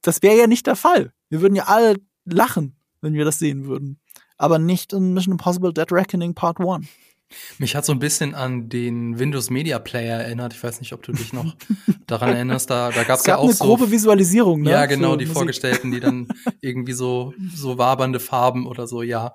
[0.02, 1.13] das wäre ja nicht der Fall.
[1.30, 4.00] Wir würden ja alle lachen, wenn wir das sehen würden.
[4.38, 6.88] Aber nicht in Mission Impossible Dead Reckoning Part 1.
[7.58, 10.54] Mich hat so ein bisschen an den Windows Media Player erinnert.
[10.54, 11.56] Ich weiß nicht, ob du dich noch
[12.08, 12.70] daran erinnerst.
[12.70, 14.62] Da, da gab es ja auch eine so grobe Visualisierung.
[14.62, 15.38] Ne, ja, genau, die Musik.
[15.38, 16.28] Vorgestellten, die dann
[16.62, 19.02] irgendwie so so wabernde Farben oder so.
[19.02, 19.34] Ja,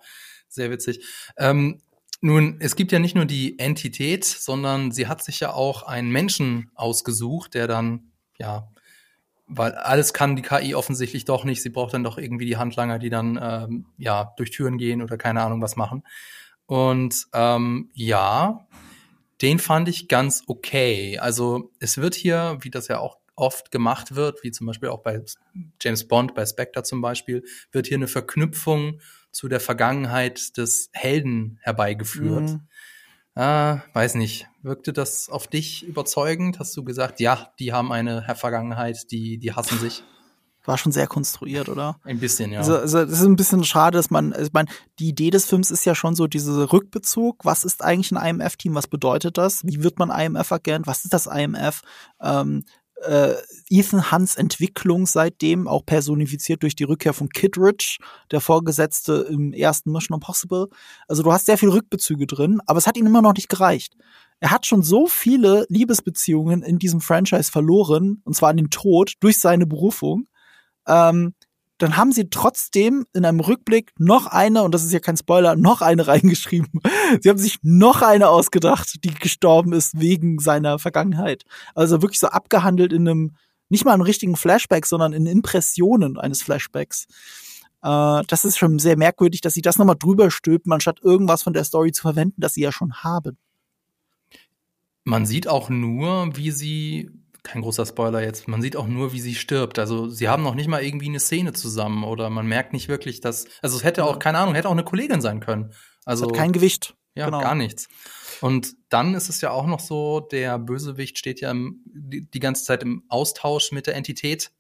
[0.49, 1.05] sehr witzig.
[1.37, 1.81] Ähm,
[2.21, 6.11] nun, es gibt ja nicht nur die Entität, sondern sie hat sich ja auch einen
[6.11, 8.69] Menschen ausgesucht, der dann ja
[9.51, 11.61] weil alles kann die KI offensichtlich doch nicht.
[11.61, 15.19] Sie braucht dann doch irgendwie die Handlanger, die dann ähm, ja durch Türen gehen oder
[15.19, 16.05] keine Ahnung was machen.
[16.67, 18.67] Und ähm, ja,
[19.43, 21.19] den fand ich ganz okay.
[21.19, 25.03] Also es wird hier, wie das ja auch oft gemacht wird, wie zum Beispiel auch
[25.03, 25.21] bei
[25.81, 29.01] James Bond, bei Spectre zum Beispiel, wird hier eine Verknüpfung
[29.33, 32.51] zu der Vergangenheit des Helden herbeigeführt.
[32.51, 32.61] Mhm.
[33.35, 34.49] Ah, weiß nicht.
[34.63, 36.59] Wirkte das auf dich überzeugend?
[36.59, 40.03] Hast du gesagt, ja, die haben eine Vergangenheit, die, die hassen sich?
[40.67, 41.99] War schon sehr konstruiert, oder?
[42.05, 42.59] Ein bisschen, ja.
[42.59, 45.47] Also, also das ist ein bisschen schade, dass man, also ich meine, die Idee des
[45.47, 47.45] Films ist ja schon so dieser Rückbezug.
[47.47, 48.75] Was ist eigentlich ein IMF-Team?
[48.75, 49.65] Was bedeutet das?
[49.65, 50.87] Wie wird man IMF-Agent?
[50.87, 51.81] Was ist das IMF?
[52.21, 52.65] Ähm,
[53.05, 53.35] äh,
[53.69, 57.99] Ethan Hunts Entwicklung seitdem, auch personifiziert durch die Rückkehr von Kidrich,
[58.31, 60.69] der Vorgesetzte im ersten Mission Impossible.
[61.09, 63.97] Also du hast sehr viele Rückbezüge drin, aber es hat ihm immer noch nicht gereicht.
[64.41, 69.15] Er hat schon so viele Liebesbeziehungen in diesem Franchise verloren, und zwar an den Tod
[69.21, 70.27] durch seine Berufung.
[70.87, 71.35] Ähm,
[71.83, 75.57] dann haben sie trotzdem in einem Rückblick noch eine, und das ist ja kein Spoiler,
[75.57, 76.81] noch eine reingeschrieben.
[77.21, 81.45] Sie haben sich noch eine ausgedacht, die gestorben ist wegen seiner Vergangenheit.
[81.75, 83.37] Also wirklich so abgehandelt in einem,
[83.69, 87.07] nicht mal einem richtigen Flashback, sondern in Impressionen eines Flashbacks.
[87.83, 91.53] Äh, das ist schon sehr merkwürdig, dass sie das nochmal drüber stülpen, anstatt irgendwas von
[91.53, 93.39] der Story zu verwenden, das sie ja schon haben.
[95.05, 97.11] Man sieht auch nur, wie sie,
[97.43, 99.79] kein großer Spoiler jetzt, man sieht auch nur, wie sie stirbt.
[99.79, 103.21] Also sie haben noch nicht mal irgendwie eine Szene zusammen oder man merkt nicht wirklich,
[103.21, 105.73] dass, also es hätte auch, keine Ahnung, hätte auch eine Kollegin sein können.
[106.05, 106.95] Also Es hat kein Gewicht.
[107.15, 107.41] ja, genau.
[107.41, 107.89] gar nichts.
[108.41, 112.41] Und dann ist es ja auch noch so, der Bösewicht steht ja im, die, die
[112.41, 114.51] ganze Zeit im Austausch mit der Entität.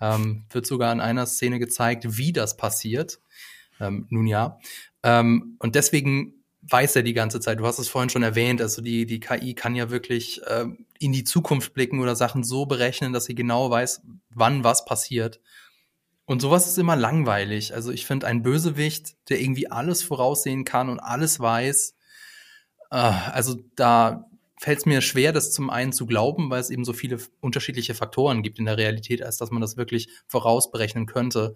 [0.00, 3.20] Ähm, wird sogar in einer Szene gezeigt, wie das passiert.
[3.80, 4.58] Ähm, nun ja.
[5.02, 8.80] Ähm, und deswegen weiß er die ganze Zeit, du hast es vorhin schon erwähnt, also
[8.82, 13.12] die, die KI kann ja wirklich ähm, in die Zukunft blicken oder Sachen so berechnen,
[13.12, 15.40] dass sie genau weiß, wann was passiert.
[16.26, 17.74] Und sowas ist immer langweilig.
[17.74, 21.94] Also ich finde, ein Bösewicht, der irgendwie alles voraussehen kann und alles weiß,
[22.90, 26.84] äh, also da fällt es mir schwer, das zum einen zu glauben, weil es eben
[26.84, 31.54] so viele unterschiedliche Faktoren gibt in der Realität, als dass man das wirklich vorausberechnen könnte.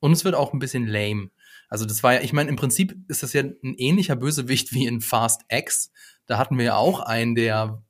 [0.00, 1.30] Und es wird auch ein bisschen lame.
[1.68, 4.86] Also das war ja, ich meine, im Prinzip ist das ja ein ähnlicher Bösewicht wie
[4.86, 5.90] in Fast X.
[6.26, 7.82] Da hatten wir ja auch einen, der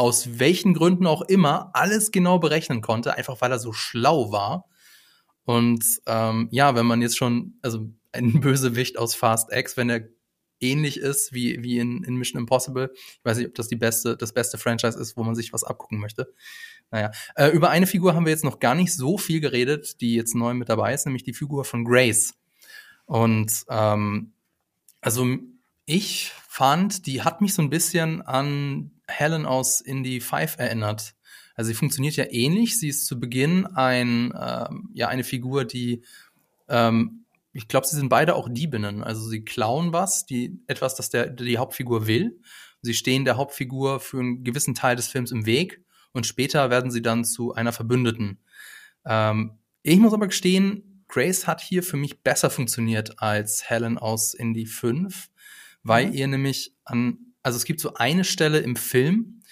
[0.00, 4.64] aus welchen Gründen auch immer alles genau berechnen konnte, einfach weil er so schlau war.
[5.44, 10.08] Und ähm, ja, wenn man jetzt schon, also ein Bösewicht aus Fast X, wenn er
[10.58, 14.16] ähnlich ist wie, wie in, in Mission Impossible, ich weiß nicht, ob das die beste,
[14.16, 16.32] das beste Franchise ist, wo man sich was abgucken möchte.
[16.90, 20.14] Naja, äh, über eine Figur haben wir jetzt noch gar nicht so viel geredet, die
[20.14, 22.32] jetzt neu mit dabei ist, nämlich die Figur von Grace.
[23.04, 24.32] Und ähm,
[25.02, 25.26] also
[25.84, 31.14] ich fand, die hat mich so ein bisschen an Helen aus Indie 5 erinnert.
[31.54, 32.78] Also sie funktioniert ja ähnlich.
[32.78, 36.02] Sie ist zu Beginn ein, ähm, ja, eine Figur, die,
[36.68, 39.02] ähm, ich glaube, sie sind beide auch Diebinnen.
[39.02, 42.40] Also sie klauen was, die, etwas, das der, die Hauptfigur will.
[42.82, 46.90] Sie stehen der Hauptfigur für einen gewissen Teil des Films im Weg und später werden
[46.90, 48.38] sie dann zu einer Verbündeten.
[49.04, 54.32] Ähm, ich muss aber gestehen, Grace hat hier für mich besser funktioniert als Helen aus
[54.32, 55.28] Indie 5,
[55.82, 56.12] weil Mhm.
[56.12, 59.42] ihr nämlich an, also es gibt so eine Stelle im Film,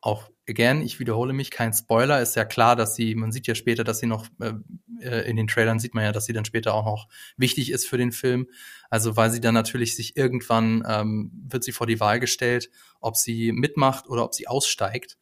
[0.00, 3.54] auch again, ich wiederhole mich, kein Spoiler, ist ja klar, dass sie, man sieht ja
[3.54, 4.52] später, dass sie noch, äh,
[5.00, 7.86] äh, in den Trailern sieht man ja, dass sie dann später auch noch wichtig ist
[7.88, 8.46] für den Film.
[8.88, 13.16] Also weil sie dann natürlich sich irgendwann, ähm, wird sie vor die Wahl gestellt, ob
[13.16, 15.18] sie mitmacht oder ob sie aussteigt.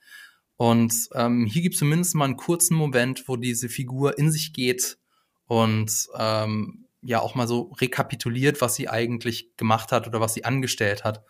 [0.56, 4.52] Und ähm, hier gibt es zumindest mal einen kurzen Moment, wo diese Figur in sich
[4.52, 4.98] geht
[5.46, 10.44] und ähm, ja auch mal so rekapituliert, was sie eigentlich gemacht hat oder was sie
[10.44, 11.24] angestellt hat.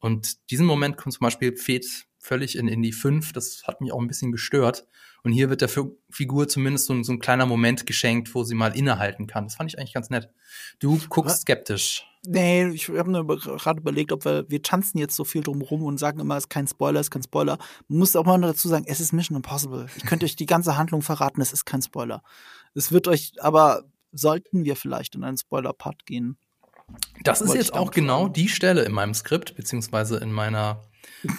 [0.00, 3.32] Und diesen Moment kommt zum Beispiel fehlt völlig in, in die fünf.
[3.32, 4.86] Das hat mich auch ein bisschen gestört.
[5.22, 5.70] Und hier wird der
[6.10, 9.44] Figur zumindest so, so ein kleiner Moment geschenkt, wo sie mal innehalten kann.
[9.44, 10.30] Das fand ich eigentlich ganz nett.
[10.78, 12.06] Du guckst skeptisch.
[12.26, 15.82] Nee, ich habe mir gerade überlegt, ob wir, wir tanzen jetzt so viel drum rum
[15.82, 17.58] und sagen immer, es ist kein Spoiler, es ist kein Spoiler.
[17.88, 19.86] Man muss auch mal dazu sagen, es ist Mission Impossible.
[19.96, 22.22] Ich könnte euch die ganze Handlung verraten, es ist kein Spoiler.
[22.74, 26.36] Es wird euch, aber sollten wir vielleicht in einen Spoiler-Part gehen?
[27.22, 30.82] Das ist jetzt auch genau die Stelle in meinem Skript, beziehungsweise in meiner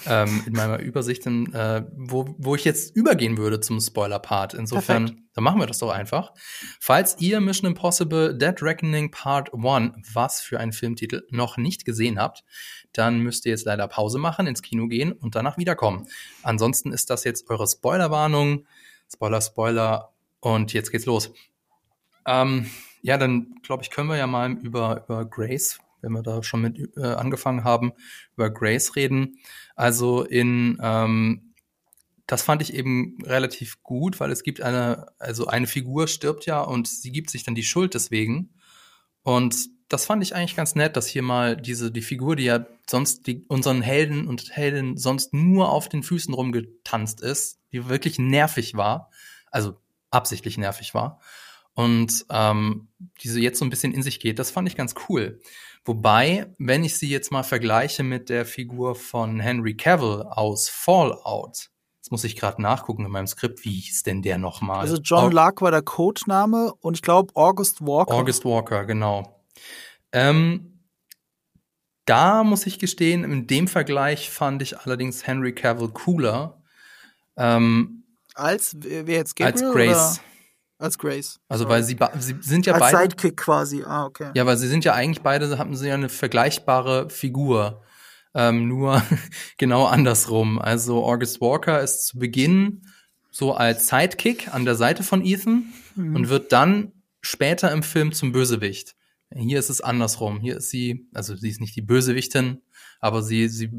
[0.05, 4.53] ähm, in meiner Übersicht, in, äh, wo, wo ich jetzt übergehen würde zum Spoiler-Part.
[4.53, 5.27] Insofern, Perfekt.
[5.33, 6.33] dann machen wir das doch einfach.
[6.79, 12.19] Falls ihr Mission Impossible Dead Reckoning Part 1, was für ein Filmtitel, noch nicht gesehen
[12.19, 12.43] habt,
[12.93, 16.07] dann müsst ihr jetzt leider Pause machen, ins Kino gehen und danach wiederkommen.
[16.43, 18.65] Ansonsten ist das jetzt eure Spoilerwarnung.
[19.11, 20.13] Spoiler, Spoiler.
[20.39, 21.31] Und jetzt geht's los.
[22.25, 22.69] Ähm,
[23.01, 26.61] ja, dann glaube ich, können wir ja mal über, über Grace wenn wir da schon
[26.61, 27.93] mit äh, angefangen haben,
[28.35, 29.37] über Grace reden.
[29.75, 31.53] Also in ähm,
[32.27, 36.61] das fand ich eben relativ gut, weil es gibt eine, also eine Figur stirbt ja
[36.61, 38.53] und sie gibt sich dann die Schuld deswegen.
[39.21, 42.65] Und das fand ich eigentlich ganz nett, dass hier mal diese, die Figur, die ja
[42.89, 48.17] sonst die, unseren Helden und Helden sonst nur auf den Füßen rumgetanzt ist, die wirklich
[48.17, 49.11] nervig war,
[49.51, 49.75] also
[50.09, 51.19] absichtlich nervig war,
[51.73, 52.89] und ähm,
[53.23, 55.39] diese jetzt so ein bisschen in sich geht, das fand ich ganz cool.
[55.83, 61.69] Wobei, wenn ich sie jetzt mal vergleiche mit der Figur von Henry Cavill aus Fallout,
[61.97, 64.81] jetzt muss ich gerade nachgucken in meinem Skript, wie hieß denn der nochmal?
[64.81, 68.13] Also John Lark war der Codename und ich glaube August Walker.
[68.13, 69.43] August Walker, genau.
[70.11, 70.71] Ähm,
[72.05, 76.61] da muss ich gestehen, in dem Vergleich fand ich allerdings Henry Cavill cooler.
[77.37, 78.03] Ähm,
[78.35, 80.19] als wer jetzt Gabriel, als Grace.
[80.19, 80.30] Oder?
[80.81, 81.39] Als Grace.
[81.47, 82.97] Also weil sie, sie sind ja Als beide.
[82.97, 84.31] Sidekick quasi, ah, okay.
[84.33, 87.83] Ja, weil sie sind ja eigentlich beide, haben sie ja eine vergleichbare Figur.
[88.33, 89.03] Ähm, nur
[89.59, 90.59] genau andersrum.
[90.59, 92.81] Also August Walker ist zu Beginn
[93.29, 96.15] so als Sidekick an der Seite von Ethan mhm.
[96.15, 98.95] und wird dann später im Film zum Bösewicht.
[99.33, 100.39] Hier ist es andersrum.
[100.39, 102.63] Hier ist sie, also sie ist nicht die Bösewichtin,
[102.99, 103.69] aber sie, sie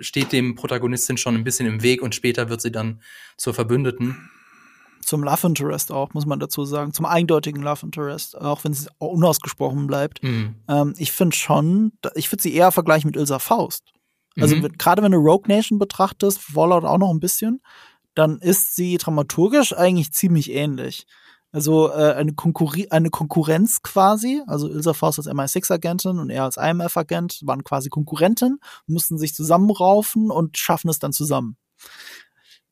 [0.00, 3.02] steht dem Protagonistin schon ein bisschen im Weg und später wird sie dann
[3.36, 4.30] zur Verbündeten
[5.06, 8.88] zum Love Interest auch, muss man dazu sagen, zum eindeutigen Love Interest, auch wenn es
[8.98, 10.22] unausgesprochen bleibt.
[10.22, 10.56] Mhm.
[10.68, 13.92] Ähm, ich finde schon, ich würde sie eher vergleichen mit Ilsa Faust.
[14.38, 14.72] Also mhm.
[14.76, 17.62] gerade wenn du Rogue Nation betrachtest, Fallout auch noch ein bisschen,
[18.14, 21.06] dann ist sie dramaturgisch eigentlich ziemlich ähnlich.
[21.52, 26.56] Also äh, eine, Konkurri eine Konkurrenz quasi, also Ilsa Faust als MI6-Agentin und er als
[26.56, 31.56] IMF-Agent waren quasi Konkurrenten, mussten sich zusammenraufen und schaffen es dann zusammen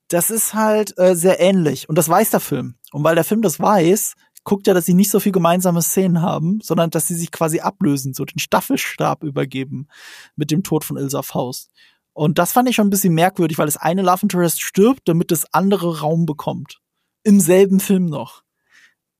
[0.08, 1.88] das ist halt äh, sehr ähnlich.
[1.88, 2.76] Und das weiß der Film.
[2.92, 4.14] Und weil der Film das weiß,
[4.44, 7.60] guckt er, dass sie nicht so viel gemeinsame Szenen haben, sondern dass sie sich quasi
[7.60, 9.88] ablösen, so den Staffelstab übergeben
[10.36, 11.70] mit dem Tod von Ilsa Faust.
[12.12, 15.30] Und das fand ich schon ein bisschen merkwürdig, weil das eine Love Interest stirbt, damit
[15.30, 16.80] das andere Raum bekommt.
[17.24, 18.42] Im selben Film noch.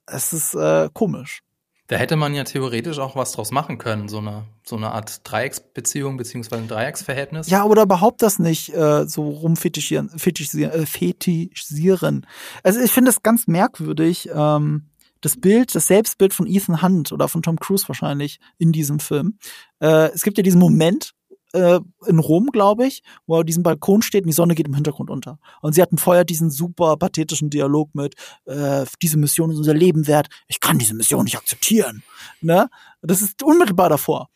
[0.06, 1.42] Es ist äh, komisch.
[1.86, 5.20] Da hätte man ja theoretisch auch was draus machen können, so eine, so eine Art
[5.24, 7.50] Dreiecksbeziehung beziehungsweise ein Dreiecksverhältnis.
[7.50, 12.26] Ja, oder überhaupt das nicht äh, so rumfetichieren, fetischisieren, äh, fetischisieren.
[12.62, 14.88] Also ich finde es ganz merkwürdig, ähm,
[15.20, 19.38] das Bild, das Selbstbild von Ethan Hunt oder von Tom Cruise wahrscheinlich in diesem Film.
[19.80, 21.12] Äh, es gibt ja diesen Moment,
[21.54, 24.66] äh, in Rom, glaube ich, wo er auf diesem Balkon steht und die Sonne geht
[24.66, 25.38] im Hintergrund unter.
[25.62, 28.14] Und sie hatten vorher diesen super pathetischen Dialog mit,
[28.44, 32.02] äh, diese Mission ist unser Leben wert, ich kann diese Mission nicht akzeptieren.
[32.40, 32.68] Ne?
[33.02, 34.28] Das ist unmittelbar davor.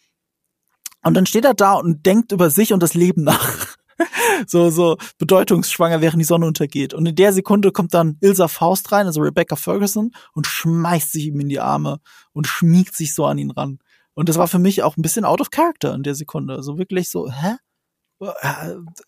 [1.02, 3.76] Und dann steht er da und denkt über sich und das Leben nach.
[4.46, 6.94] so, so bedeutungsschwanger, während die Sonne untergeht.
[6.94, 11.26] Und in der Sekunde kommt dann Ilsa Faust rein, also Rebecca Ferguson, und schmeißt sich
[11.26, 12.00] ihm in die Arme
[12.32, 13.78] und schmiegt sich so an ihn ran.
[14.18, 16.56] Und das war für mich auch ein bisschen out of character in der Sekunde.
[16.56, 17.54] Also wirklich so, hä?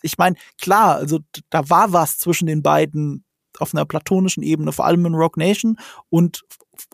[0.03, 1.19] Ich meine, klar, also
[1.51, 3.25] da war was zwischen den beiden
[3.59, 6.43] auf einer platonischen Ebene, vor allem in Rock Nation und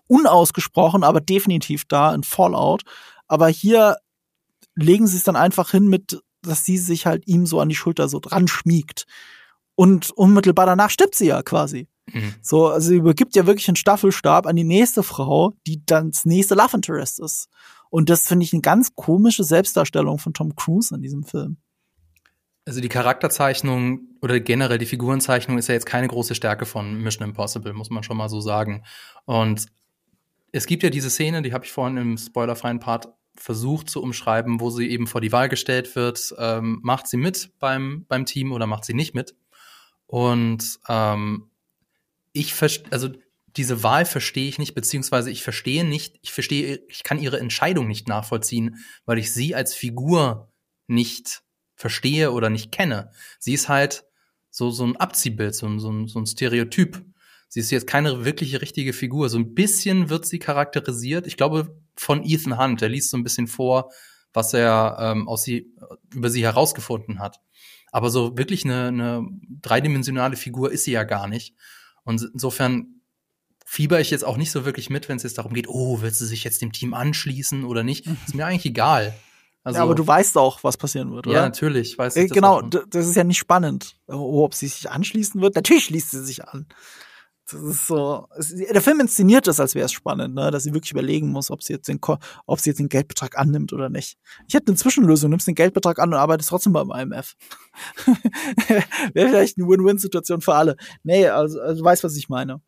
[0.09, 2.85] unausgesprochen, aber definitiv da in Fallout.
[3.29, 3.99] Aber hier
[4.77, 7.77] legen sie es dann einfach hin mit, dass sie sich halt ihm so an die
[7.77, 9.05] Schulter so dran schmiegt.
[9.75, 11.87] Und unmittelbar danach stirbt sie ja quasi.
[12.11, 12.35] Mhm.
[12.41, 16.25] So, also sie übergibt ja wirklich einen Staffelstab an die nächste Frau, die dann das
[16.25, 17.49] nächste Love Interest ist.
[17.97, 21.57] Und das finde ich eine ganz komische Selbstdarstellung von Tom Cruise in diesem Film.
[22.67, 27.27] Also die Charakterzeichnung oder generell die Figurenzeichnung ist ja jetzt keine große Stärke von Mission
[27.27, 28.85] Impossible, muss man schon mal so sagen.
[29.25, 29.65] Und
[30.53, 34.61] es gibt ja diese Szene, die habe ich vorhin im spoilerfreien Part versucht zu umschreiben,
[34.61, 38.53] wo sie eben vor die Wahl gestellt wird, ähm, macht sie mit beim, beim Team
[38.53, 39.35] oder macht sie nicht mit.
[40.07, 41.49] Und ähm,
[42.35, 42.55] ich
[42.91, 43.09] also
[43.57, 47.89] diese Wahl verstehe ich nicht, beziehungsweise ich verstehe nicht, ich verstehe, ich kann ihre Entscheidung
[47.89, 50.53] nicht nachvollziehen, weil ich sie als Figur
[50.87, 51.43] nicht
[51.75, 53.11] verstehe oder nicht kenne.
[53.39, 54.05] Sie ist halt
[54.51, 57.05] so, so ein Abziehbild, so ein, so ein, so ein Stereotyp.
[57.49, 59.29] Sie ist jetzt keine wirkliche richtige Figur.
[59.29, 61.27] So ein bisschen wird sie charakterisiert.
[61.27, 62.83] Ich glaube, von Ethan Hunt.
[62.83, 63.91] Er liest so ein bisschen vor,
[64.33, 65.73] was er ähm, aus sie,
[66.13, 67.41] über sie herausgefunden hat.
[67.93, 69.27] Aber so wirklich eine, eine
[69.63, 71.55] dreidimensionale Figur ist sie ja gar nicht.
[72.05, 72.95] Und insofern
[73.69, 76.14] fieber ich jetzt auch nicht so wirklich mit, wenn es jetzt darum geht, oh, wird
[76.14, 78.07] sie sich jetzt dem Team anschließen oder nicht?
[78.27, 79.12] Ist mir eigentlich egal.
[79.64, 81.35] Also, ja, aber du weißt auch, was passieren wird, oder?
[81.37, 81.99] Ja, natürlich.
[81.99, 83.97] Weiß ich äh, genau, das ist ja nicht spannend.
[84.07, 85.57] Oh, ob sie sich anschließen wird.
[85.57, 86.67] Natürlich schließt sie sich an.
[87.51, 88.29] Das ist so.
[88.37, 90.53] Es, der Film inszeniert das, als wäre es spannend, ne?
[90.53, 91.99] dass sie wirklich überlegen muss, ob sie jetzt den,
[92.47, 94.17] ob sie jetzt den Geldbetrag annimmt oder nicht.
[94.47, 97.35] Ich hätte eine Zwischenlösung, nimmst den Geldbetrag an und arbeitest trotzdem beim IMF.
[99.14, 100.77] wäre vielleicht eine Win-Win-Situation für alle.
[101.03, 102.61] Nee, also, also du weißt, was ich meine.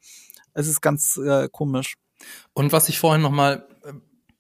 [0.59, 1.95] Es ist ganz äh, komisch.
[2.53, 3.93] Und was ich vorhin noch mal äh,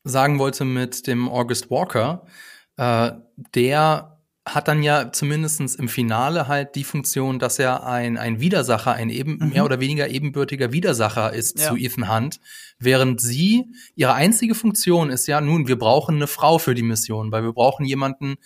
[0.03, 2.27] sagen wollte mit dem August Walker,
[2.77, 3.12] äh,
[3.55, 8.95] der hat dann ja zumindestens im Finale halt die Funktion, dass er ein, ein Widersacher,
[8.95, 9.51] ein eben, mhm.
[9.51, 11.69] mehr oder weniger ebenbürtiger Widersacher ist ja.
[11.69, 12.41] zu Ethan Hunt,
[12.79, 17.31] während sie, ihre einzige Funktion ist ja, nun, wir brauchen eine Frau für die Mission,
[17.31, 18.37] weil wir brauchen jemanden,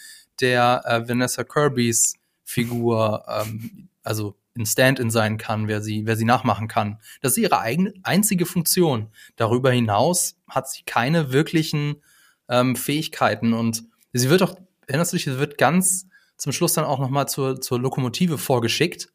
[0.41, 2.15] der äh, Vanessa Kirbys
[2.45, 6.99] Figur, ähm, also in Stand-in sein kann, wer sie, wer sie nachmachen kann.
[7.21, 9.09] Das ist ihre eigene, einzige Funktion.
[9.37, 12.03] Darüber hinaus hat sie keine wirklichen
[12.49, 16.85] ähm, Fähigkeiten und sie wird auch, erinnerst du dich, sie wird ganz zum Schluss dann
[16.85, 19.09] auch noch mal zur, zur Lokomotive vorgeschickt.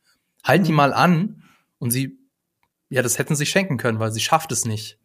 [0.44, 0.78] Halt die mhm.
[0.78, 1.44] mal an
[1.78, 2.18] und sie,
[2.90, 4.98] ja, das hätten sie schenken können, weil sie schafft es nicht.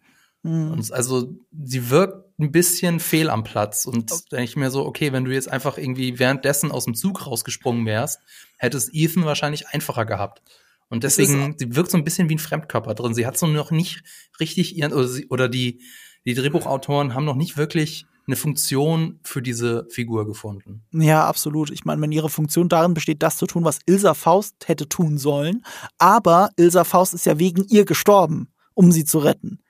[0.43, 0.71] Mhm.
[0.73, 3.87] Und also sie wirkt ein bisschen fehl am Platz.
[3.87, 4.23] Und okay.
[4.33, 7.87] denke ich mir so, okay, wenn du jetzt einfach irgendwie währenddessen aus dem Zug rausgesprungen
[7.87, 8.21] wärst,
[8.59, 10.43] hättest Ethan wahrscheinlich einfacher gehabt.
[10.89, 13.15] Und deswegen, sie wirkt so ein bisschen wie ein Fremdkörper drin.
[13.15, 14.03] Sie hat so noch nicht
[14.39, 15.81] richtig ihren, oder, sie, oder die,
[16.27, 20.85] die Drehbuchautoren haben noch nicht wirklich eine Funktion für diese Figur gefunden.
[20.93, 21.71] Ja, absolut.
[21.71, 25.19] Ich meine, wenn ihre Funktion darin besteht, das zu tun, was Ilsa Faust hätte tun
[25.19, 25.65] sollen,
[25.99, 29.61] aber Ilsa Faust ist ja wegen ihr gestorben, um sie zu retten.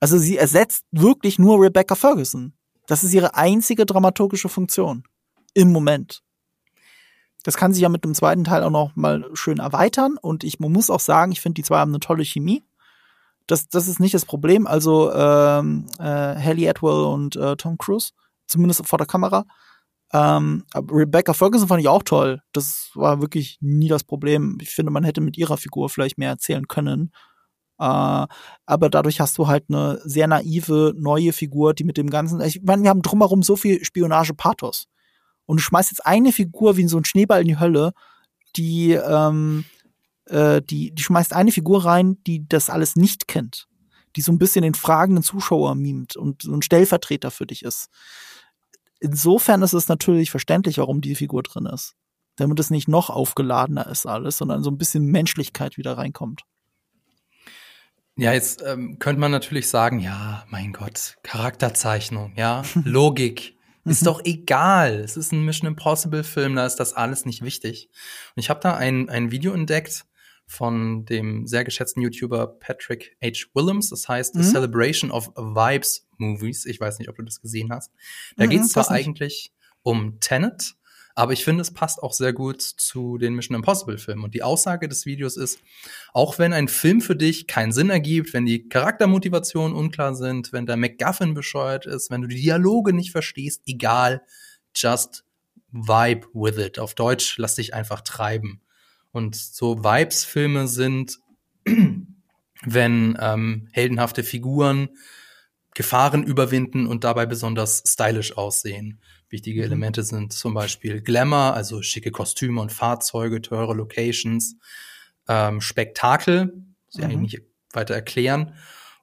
[0.00, 2.54] Also sie ersetzt wirklich nur Rebecca Ferguson.
[2.86, 5.04] Das ist ihre einzige dramaturgische Funktion.
[5.54, 6.22] Im Moment.
[7.42, 10.16] Das kann sich ja mit dem zweiten Teil auch noch mal schön erweitern.
[10.20, 12.62] Und ich muss auch sagen, ich finde, die zwei haben eine tolle Chemie.
[13.46, 14.66] Das, das ist nicht das Problem.
[14.66, 18.12] Also ähm, äh, Haley Atwell und äh, Tom Cruise,
[18.46, 19.44] zumindest vor der Kamera.
[20.12, 22.42] Ähm, Rebecca Ferguson fand ich auch toll.
[22.52, 24.58] Das war wirklich nie das Problem.
[24.60, 27.12] Ich finde, man hätte mit ihrer Figur vielleicht mehr erzählen können.
[27.80, 28.26] Äh,
[28.66, 32.60] aber dadurch hast du halt eine sehr naive, neue Figur, die mit dem Ganzen, ich
[32.62, 34.86] meine, wir haben drumherum so viel Spionage-Pathos.
[35.46, 37.92] Und du schmeißt jetzt eine Figur wie so ein Schneeball in die Hölle,
[38.56, 39.64] die, ähm,
[40.26, 43.66] äh, die, die schmeißt eine Figur rein, die das alles nicht kennt.
[44.16, 47.88] Die so ein bisschen den fragenden Zuschauer mimt und so ein Stellvertreter für dich ist.
[49.00, 51.94] Insofern ist es natürlich verständlich, warum die Figur drin ist.
[52.36, 56.42] Damit es nicht noch aufgeladener ist alles, sondern so ein bisschen Menschlichkeit wieder reinkommt.
[58.16, 63.56] Ja, jetzt ähm, könnte man natürlich sagen, ja, mein Gott, Charakterzeichnung, ja, Logik.
[63.84, 65.00] ist doch egal.
[65.00, 67.88] Es ist ein Mission Impossible Film, da ist das alles nicht wichtig.
[68.36, 70.04] Und ich habe da ein, ein Video entdeckt
[70.50, 73.46] von dem sehr geschätzten YouTuber Patrick H.
[73.54, 73.90] Willems.
[73.90, 74.40] Das heißt mhm.
[74.40, 76.66] A Celebration of Vibes Movies.
[76.66, 77.92] Ich weiß nicht, ob du das gesehen hast.
[78.36, 79.52] Da mhm, geht es zwar eigentlich
[79.82, 80.74] um Tenet,
[81.20, 84.24] aber ich finde, es passt auch sehr gut zu den Mission Impossible Filmen.
[84.24, 85.60] Und die Aussage des Videos ist,
[86.14, 90.64] auch wenn ein Film für dich keinen Sinn ergibt, wenn die Charaktermotivationen unklar sind, wenn
[90.64, 94.22] der MacGuffin bescheuert ist, wenn du die Dialoge nicht verstehst, egal,
[94.74, 95.24] just
[95.72, 96.78] vibe with it.
[96.78, 98.62] Auf Deutsch, lass dich einfach treiben.
[99.12, 101.18] Und so Vibes-Filme sind,
[102.64, 104.88] wenn ähm, heldenhafte Figuren
[105.74, 109.00] Gefahren überwinden und dabei besonders stylisch aussehen.
[109.30, 109.66] Wichtige mhm.
[109.66, 114.56] Elemente sind zum Beispiel Glamour, also schicke Kostüme und Fahrzeuge, teure Locations,
[115.28, 117.04] ähm, Spektakel, muss ich mhm.
[117.04, 118.54] eigentlich nicht weiter erklären,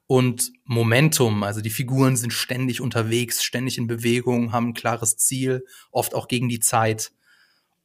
[0.06, 5.66] und Momentum, also die Figuren sind ständig unterwegs, ständig in Bewegung, haben ein klares Ziel,
[5.90, 7.12] oft auch gegen die Zeit.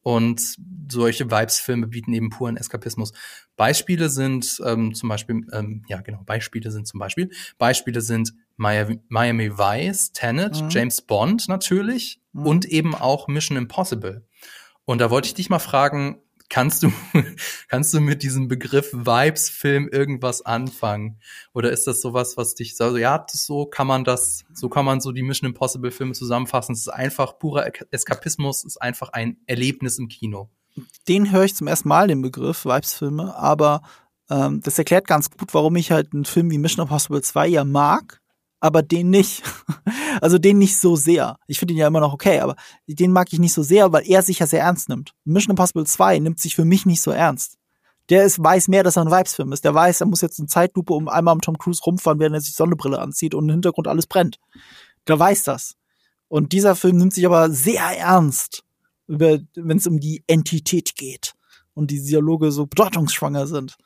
[0.00, 0.56] Und
[0.90, 3.12] solche Vibes-Filme bieten eben puren Eskapismus.
[3.56, 9.00] Beispiele sind ähm, zum Beispiel, ähm, ja genau, Beispiele sind zum Beispiel, Beispiele sind Miami,
[9.08, 10.70] Miami Vice, Tenet, mhm.
[10.70, 12.46] James Bond natürlich mhm.
[12.46, 14.26] und eben auch Mission Impossible.
[14.84, 16.20] Und da wollte ich dich mal fragen,
[16.50, 16.92] kannst du,
[17.68, 21.18] kannst du mit diesem Begriff Vibes-Film irgendwas anfangen?
[21.54, 25.00] Oder ist das sowas, was dich so, ja, so kann man das, so kann man
[25.00, 26.72] so die Mission Impossible Filme zusammenfassen.
[26.72, 30.50] Es ist einfach purer Eskapismus, es ist einfach ein Erlebnis im Kino.
[31.08, 33.82] Den höre ich zum ersten Mal, den Begriff Vibes-Filme, aber
[34.28, 37.64] ähm, das erklärt ganz gut, warum ich halt einen Film wie Mission Impossible 2 ja
[37.64, 38.20] mag,
[38.64, 39.42] aber den nicht.
[40.20, 41.36] Also den nicht so sehr.
[41.48, 42.54] Ich finde ihn ja immer noch okay, aber
[42.86, 45.12] den mag ich nicht so sehr, weil er sich ja sehr ernst nimmt.
[45.24, 47.58] Mission Impossible 2 nimmt sich für mich nicht so ernst.
[48.10, 49.64] Der ist, weiß mehr, dass er ein Vibes-Film ist.
[49.64, 52.40] Der weiß, er muss jetzt eine Zeitlupe um einmal am Tom Cruise rumfahren, während er
[52.40, 54.38] sich Sonnenbrille anzieht und im Hintergrund alles brennt.
[55.08, 55.74] Der weiß das.
[56.28, 58.62] Und dieser Film nimmt sich aber sehr ernst,
[59.08, 61.34] wenn es um die Entität geht
[61.74, 63.76] und die Dialoge so bedeutungsschwanger sind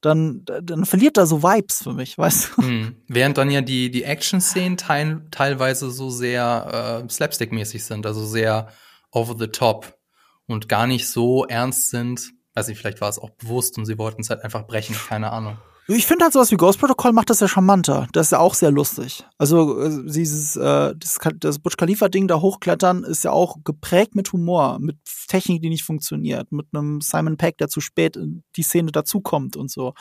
[0.00, 2.62] dann, dann verliert er so Vibes für mich, weißt du?
[2.62, 2.96] Hm.
[3.08, 8.68] Während dann ja die, die Action-Szenen teil, teilweise so sehr äh, slapstick-mäßig sind, also sehr
[9.10, 9.98] over the top
[10.46, 12.32] und gar nicht so ernst sind.
[12.54, 15.32] Weiß nicht, vielleicht war es auch bewusst und sie wollten es halt einfach brechen, keine
[15.32, 15.58] Ahnung.
[15.90, 18.08] Ich finde halt sowas wie Ghost Protocol macht das ja charmanter.
[18.12, 19.24] Das ist ja auch sehr lustig.
[19.38, 24.14] Also äh, dieses äh, das, das Butch Khalifa Ding da hochklettern ist ja auch geprägt
[24.14, 28.44] mit Humor, mit Technik, die nicht funktioniert, mit einem Simon Peck, der zu spät in
[28.56, 29.94] die Szene dazukommt und so.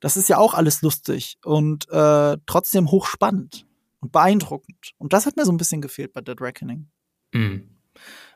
[0.00, 3.64] Das ist ja auch alles lustig und äh, trotzdem hochspannend
[4.00, 4.94] und beeindruckend.
[4.98, 6.88] Und das hat mir so ein bisschen gefehlt bei Dead Reckoning.
[7.32, 7.58] Mm.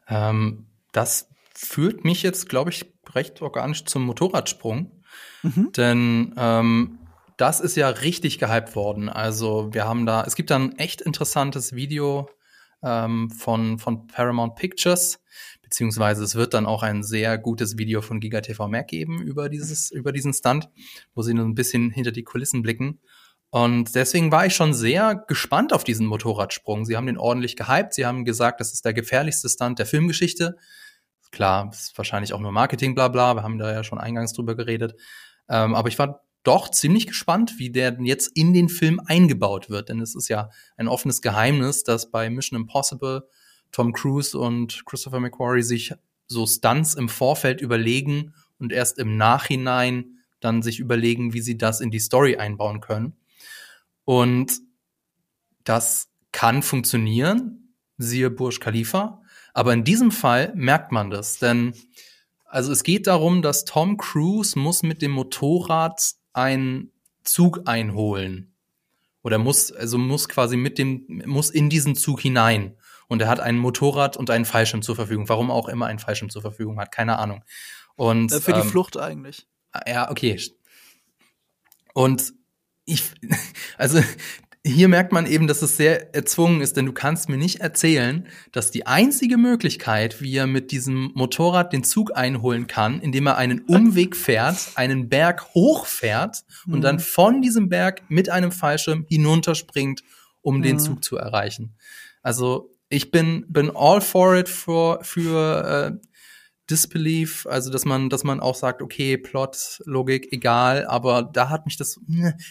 [0.06, 5.01] Ähm, das führt mich jetzt, glaube ich, recht organisch zum Motorradsprung.
[5.42, 5.72] Mhm.
[5.76, 6.98] Denn ähm,
[7.36, 9.08] das ist ja richtig gehypt worden.
[9.08, 12.28] Also wir haben da, es gibt da ein echt interessantes Video
[12.82, 15.20] ähm, von, von Paramount Pictures,
[15.62, 19.90] beziehungsweise es wird dann auch ein sehr gutes Video von GigaTV Mac geben über dieses,
[19.90, 20.68] über diesen Stunt,
[21.14, 23.00] wo sie nur ein bisschen hinter die Kulissen blicken.
[23.50, 26.86] Und deswegen war ich schon sehr gespannt auf diesen Motorradsprung.
[26.86, 27.92] Sie haben den ordentlich gehypt.
[27.92, 30.56] Sie haben gesagt, das ist der gefährlichste Stunt der Filmgeschichte.
[31.32, 33.34] Klar, ist wahrscheinlich auch nur Marketing, bla bla.
[33.34, 34.94] Wir haben da ja schon eingangs drüber geredet.
[35.48, 39.88] Ähm, aber ich war doch ziemlich gespannt, wie der jetzt in den Film eingebaut wird.
[39.88, 43.28] Denn es ist ja ein offenes Geheimnis, dass bei Mission Impossible
[43.72, 45.94] Tom Cruise und Christopher McQuarrie sich
[46.26, 51.80] so Stunts im Vorfeld überlegen und erst im Nachhinein dann sich überlegen, wie sie das
[51.80, 53.16] in die Story einbauen können.
[54.04, 54.52] Und
[55.64, 59.21] das kann funktionieren, siehe Burj Khalifa.
[59.52, 61.74] Aber in diesem Fall merkt man das, denn
[62.44, 66.02] also es geht darum, dass Tom Cruise muss mit dem Motorrad
[66.34, 66.92] einen
[67.24, 68.54] Zug einholen.
[69.22, 72.76] Oder muss, also muss quasi mit dem, muss in diesen Zug hinein.
[73.08, 75.28] Und er hat ein Motorrad und einen Fallschirm zur Verfügung.
[75.28, 77.44] Warum auch immer ein Fallschirm zur Verfügung hat, keine Ahnung.
[77.94, 79.46] Und äh, für die ähm, Flucht eigentlich.
[79.86, 80.38] Ja, okay.
[81.94, 82.34] Und
[82.84, 83.02] ich,
[83.78, 84.02] also
[84.64, 88.28] hier merkt man eben, dass es sehr erzwungen ist, denn du kannst mir nicht erzählen,
[88.52, 93.36] dass die einzige Möglichkeit, wie er mit diesem Motorrad den Zug einholen kann, indem er
[93.36, 96.74] einen Umweg fährt, einen Berg hochfährt mhm.
[96.74, 97.00] und dann mhm.
[97.00, 100.02] von diesem Berg mit einem Fallschirm hinunterspringt,
[100.42, 100.62] um mhm.
[100.62, 101.74] den Zug zu erreichen.
[102.22, 106.06] Also ich bin, bin all for it für, für äh,
[106.70, 111.66] Disbelief, also dass man, dass man auch sagt, okay, Plot, Logik, egal, aber da hat
[111.66, 111.98] mich das,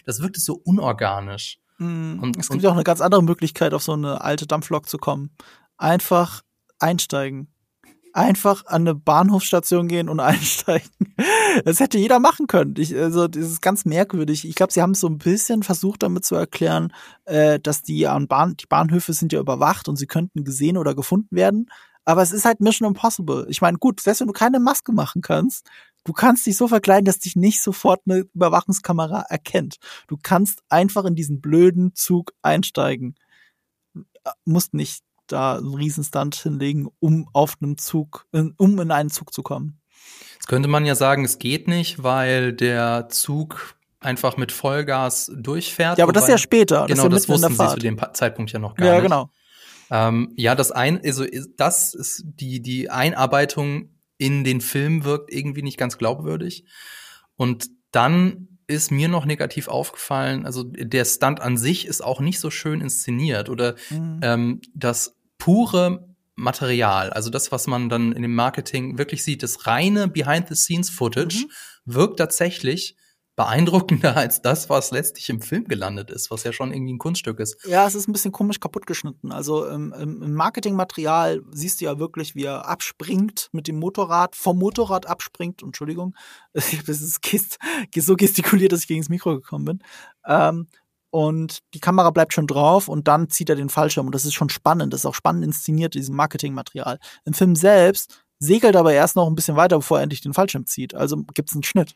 [0.05, 1.62] das wirkte so unorganisch.
[1.82, 2.20] Mhm.
[2.22, 4.98] Und, es gibt ja auch eine ganz andere Möglichkeit, auf so eine alte Dampflok zu
[4.98, 5.32] kommen.
[5.78, 6.42] Einfach
[6.80, 7.48] einsteigen.
[8.14, 11.16] Einfach an eine Bahnhofstation gehen und einsteigen.
[11.66, 12.76] Das hätte jeder machen können.
[12.78, 14.48] Ich, also, das ist ganz merkwürdig.
[14.48, 16.94] Ich glaube, sie haben es so ein bisschen versucht, damit zu erklären,
[17.26, 20.94] äh, dass die, an Bahn, die Bahnhöfe sind ja überwacht und sie könnten gesehen oder
[20.94, 21.68] gefunden werden.
[22.06, 23.46] Aber es ist halt Mission Impossible.
[23.50, 25.68] Ich meine, gut, selbst wenn du keine Maske machen kannst,
[26.04, 29.78] Du kannst dich so verkleiden, dass dich nicht sofort eine Überwachungskamera erkennt.
[30.08, 33.16] Du kannst einfach in diesen blöden Zug einsteigen.
[34.45, 39.43] Musst nicht da einen Riesenstand hinlegen, um auf einem Zug, um in einen Zug zu
[39.43, 39.80] kommen.
[40.34, 45.99] Jetzt könnte man ja sagen, es geht nicht, weil der Zug einfach mit Vollgas durchfährt.
[45.99, 46.88] Ja, aber das ist ja später.
[46.88, 49.04] Genau, das, ja das wussten sie zu dem Zeitpunkt ja noch gar ja, nicht.
[49.04, 49.30] Ja, genau.
[49.91, 51.26] Ähm, ja, das ein, also
[51.58, 53.89] das ist die die Einarbeitung
[54.22, 56.65] in den Film wirkt irgendwie nicht ganz glaubwürdig.
[57.38, 62.39] Und dann ist mir noch negativ aufgefallen, also der Stunt an sich ist auch nicht
[62.39, 64.19] so schön inszeniert oder mhm.
[64.22, 69.65] ähm, das pure Material, also das, was man dann in dem Marketing wirklich sieht, das
[69.65, 71.51] reine Behind-the-Scenes-Footage mhm.
[71.86, 72.95] wirkt tatsächlich
[73.36, 77.40] beeindruckender als das, was letztlich im Film gelandet ist, was ja schon irgendwie ein Kunststück
[77.40, 77.66] ist.
[77.66, 79.32] Ja, es ist ein bisschen komisch kaputt geschnitten.
[79.32, 84.60] Also im, im Marketingmaterial siehst du ja wirklich, wie er abspringt mit dem Motorrad, vom
[84.60, 85.64] Motorrad abspringt.
[85.64, 86.16] Entschuldigung,
[86.54, 87.58] das ist gest
[87.96, 89.80] so gestikuliert, dass ich gegen das Mikro gekommen bin.
[90.26, 90.68] Ähm,
[91.10, 94.06] und die Kamera bleibt schon drauf und dann zieht er den Fallschirm.
[94.06, 94.94] Und das ist schon spannend.
[94.94, 97.00] Das ist auch spannend inszeniert, diesem Marketingmaterial.
[97.26, 100.66] Im Film selbst segelt aber erst noch ein bisschen weiter, bevor er endlich den Fallschirm
[100.66, 100.96] zieht.
[100.96, 101.96] Also gibt es einen Schnitt.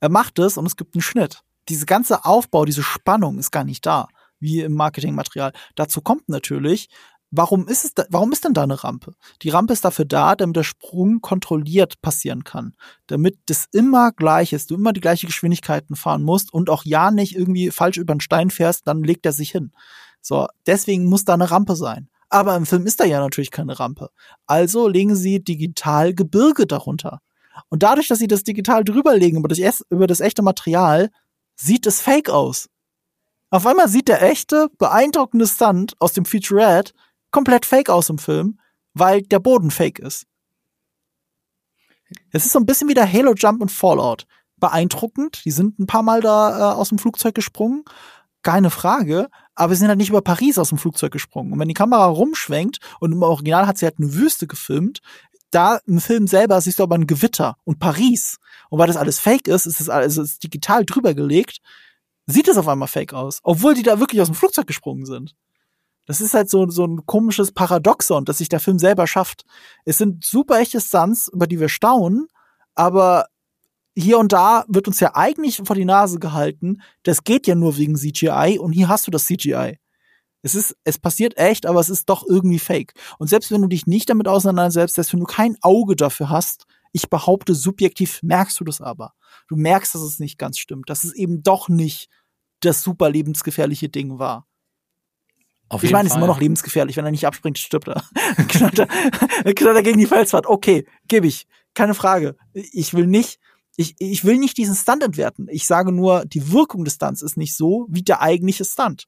[0.00, 1.42] Er macht es und es gibt einen Schnitt.
[1.68, 4.08] Diese ganze Aufbau, diese Spannung ist gar nicht da,
[4.40, 5.52] wie im Marketingmaterial.
[5.74, 6.88] Dazu kommt natürlich,
[7.30, 9.14] warum ist es da, warum ist denn da eine Rampe?
[9.42, 12.74] Die Rampe ist dafür da, damit der Sprung kontrolliert passieren kann.
[13.06, 17.10] Damit das immer gleich ist, du immer die gleiche Geschwindigkeiten fahren musst und auch ja
[17.10, 19.72] nicht irgendwie falsch über den Stein fährst, dann legt er sich hin.
[20.20, 22.08] So, deswegen muss da eine Rampe sein.
[22.30, 24.10] Aber im Film ist da ja natürlich keine Rampe.
[24.46, 27.20] Also legen sie digital Gebirge darunter.
[27.68, 31.10] Und dadurch, dass sie das digital drüberlegen über das, über das echte Material,
[31.56, 32.68] sieht es fake aus.
[33.50, 36.92] Auf einmal sieht der echte, beeindruckende Stunt aus dem Featurette
[37.30, 38.58] komplett fake aus im Film,
[38.94, 40.26] weil der Boden fake ist.
[42.30, 44.26] Es ist so ein bisschen wie der Halo Jump und Fallout.
[44.56, 47.84] Beeindruckend, die sind ein paar Mal da äh, aus dem Flugzeug gesprungen,
[48.42, 51.52] keine Frage, aber sie sind halt nicht über Paris aus dem Flugzeug gesprungen.
[51.52, 55.00] Und wenn die Kamera rumschwenkt und im Original hat sie halt eine Wüste gefilmt,
[55.50, 58.38] da im Film selber siehst du aber ein Gewitter und Paris.
[58.70, 61.58] Und weil das alles fake ist, ist es also ist digital drüber gelegt,
[62.26, 65.34] sieht es auf einmal fake aus, obwohl die da wirklich aus dem Flugzeug gesprungen sind.
[66.06, 69.44] Das ist halt so, so ein komisches Paradoxon, dass sich der Film selber schafft.
[69.84, 72.28] Es sind super echte Stunts, über die wir staunen,
[72.74, 73.26] aber
[73.94, 77.76] hier und da wird uns ja eigentlich vor die Nase gehalten, das geht ja nur
[77.76, 79.78] wegen CGI und hier hast du das CGI.
[80.48, 82.94] Es ist, es passiert echt, aber es ist doch irgendwie fake.
[83.18, 86.64] Und selbst wenn du dich nicht damit auseinandersetzt, selbst wenn du kein Auge dafür hast,
[86.92, 89.12] ich behaupte, subjektiv merkst du das aber.
[89.48, 92.08] Du merkst, dass es nicht ganz stimmt, dass es eben doch nicht
[92.60, 94.46] das super lebensgefährliche Ding war.
[95.68, 96.96] Auf ich meine, es ist immer noch lebensgefährlich.
[96.96, 98.02] Wenn er nicht abspringt, stirbt er.
[98.48, 100.46] knallt, er knallt er gegen die Felswand.
[100.46, 101.46] Okay, gebe ich.
[101.74, 102.36] Keine Frage.
[102.54, 103.38] Ich will nicht,
[103.76, 105.46] ich, ich will nicht diesen Stunt entwerten.
[105.50, 109.06] Ich sage nur, die Wirkung des Stunts ist nicht so wie der eigentliche Stunt.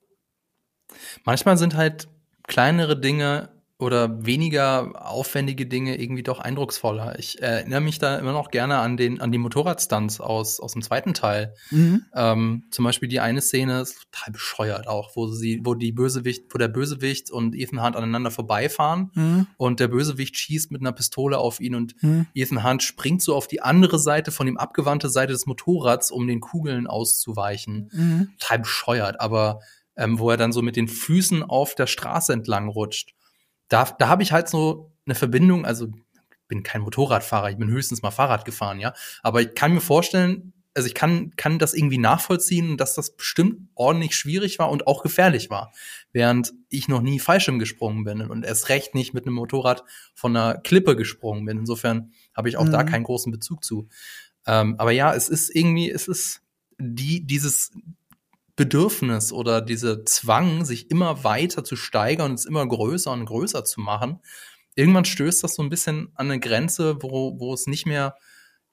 [1.24, 2.09] Manchmal sind halt
[2.47, 7.18] kleinere Dinge oder weniger aufwendige Dinge irgendwie doch eindrucksvoller.
[7.18, 10.82] Ich erinnere mich da immer noch gerne an den an die Motorradstunts aus aus dem
[10.82, 11.55] zweiten Teil.
[11.70, 12.05] Mhm.
[12.14, 16.45] Ähm, zum Beispiel die eine Szene ist total bescheuert auch, wo sie wo die Bösewicht
[16.53, 19.47] wo der Bösewicht und Ethan Hunt aneinander vorbeifahren mhm.
[19.57, 22.26] und der Bösewicht schießt mit einer Pistole auf ihn und mhm.
[22.34, 26.26] Ethan Hunt springt so auf die andere Seite von ihm abgewandte Seite des Motorrads, um
[26.26, 27.91] den Kugeln auszuweichen.
[27.93, 28.28] Mhm.
[28.38, 29.61] Total bescheuert, aber
[29.97, 33.14] ähm, wo er dann so mit den Füßen auf der Straße entlang rutscht
[33.70, 35.88] da, da habe ich halt so eine Verbindung, also
[36.49, 38.93] bin kein Motorradfahrer, ich bin höchstens mal Fahrrad gefahren, ja.
[39.22, 43.68] Aber ich kann mir vorstellen, also ich kann, kann das irgendwie nachvollziehen, dass das bestimmt
[43.74, 45.72] ordentlich schwierig war und auch gefährlich war.
[46.12, 49.84] Während ich noch nie Fallschirm gesprungen bin und erst recht nicht mit einem Motorrad
[50.14, 51.59] von einer Klippe gesprungen bin.
[51.59, 52.72] Insofern habe ich auch mhm.
[52.72, 53.88] da keinen großen Bezug zu.
[54.47, 56.43] Ähm, aber ja, es ist irgendwie, es ist
[56.78, 57.72] die, dieses,
[58.61, 63.64] Bedürfnis oder dieser Zwang, sich immer weiter zu steigern und es immer größer und größer
[63.64, 64.20] zu machen,
[64.74, 68.16] irgendwann stößt das so ein bisschen an eine Grenze, wo, wo es nicht mehr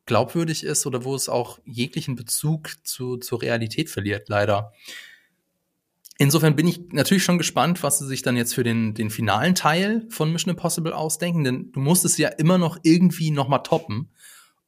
[0.05, 4.73] glaubwürdig ist oder wo es auch jeglichen Bezug zu, zur Realität verliert, leider.
[6.17, 9.55] Insofern bin ich natürlich schon gespannt, was sie sich dann jetzt für den, den finalen
[9.55, 13.59] Teil von Mission Impossible ausdenken, denn du musst es ja immer noch irgendwie noch mal
[13.59, 14.09] toppen.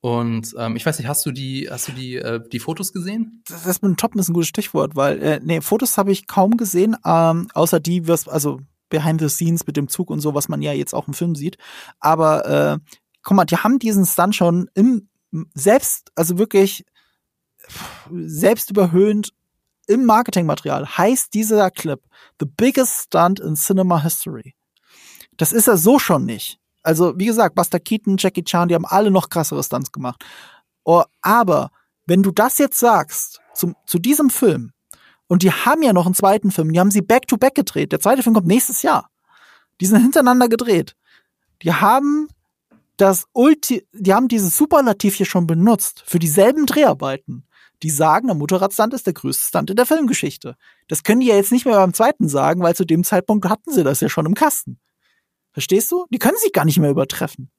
[0.02, 3.43] Und ähm, ich weiß nicht, hast du die, hast du die, äh, die Fotos gesehen?
[3.47, 6.26] Das, das mit dem Toppen ist ein gutes Stichwort, weil äh, nee, Fotos habe ich
[6.26, 10.34] kaum gesehen, ähm, außer die, was, also behind the scenes mit dem Zug und so,
[10.34, 11.58] was man ja jetzt auch im Film sieht.
[12.00, 12.93] Aber äh,
[13.24, 15.10] guck mal, die haben diesen Stunt schon im
[15.54, 16.86] selbst, also wirklich
[18.10, 19.34] selbst überhöhend
[19.88, 22.00] im Marketingmaterial heißt dieser Clip
[22.39, 24.56] The biggest stunt in cinema history.
[25.38, 26.59] Das ist er so schon nicht.
[26.84, 30.23] Also, wie gesagt, Buster Keaton, Jackie Chan, die haben alle noch krassere Stunts gemacht.
[30.84, 31.71] Oh, aber
[32.05, 34.71] wenn du das jetzt sagst, zum, zu diesem Film,
[35.27, 37.91] und die haben ja noch einen zweiten Film, die haben sie back-to-back -back gedreht.
[37.91, 39.09] Der zweite Film kommt nächstes Jahr.
[39.80, 40.95] Die sind hintereinander gedreht.
[41.61, 42.27] Die haben
[42.97, 47.45] das Ulti, die haben dieses Superlativ hier schon benutzt für dieselben Dreharbeiten.
[47.84, 50.55] Die sagen, der Motorradstand ist der größte Stunt in der Filmgeschichte.
[50.88, 53.71] Das können die ja jetzt nicht mehr beim zweiten sagen, weil zu dem Zeitpunkt hatten
[53.71, 54.80] sie das ja schon im Kasten.
[55.52, 56.06] Verstehst du?
[56.10, 57.50] Die können sich gar nicht mehr übertreffen.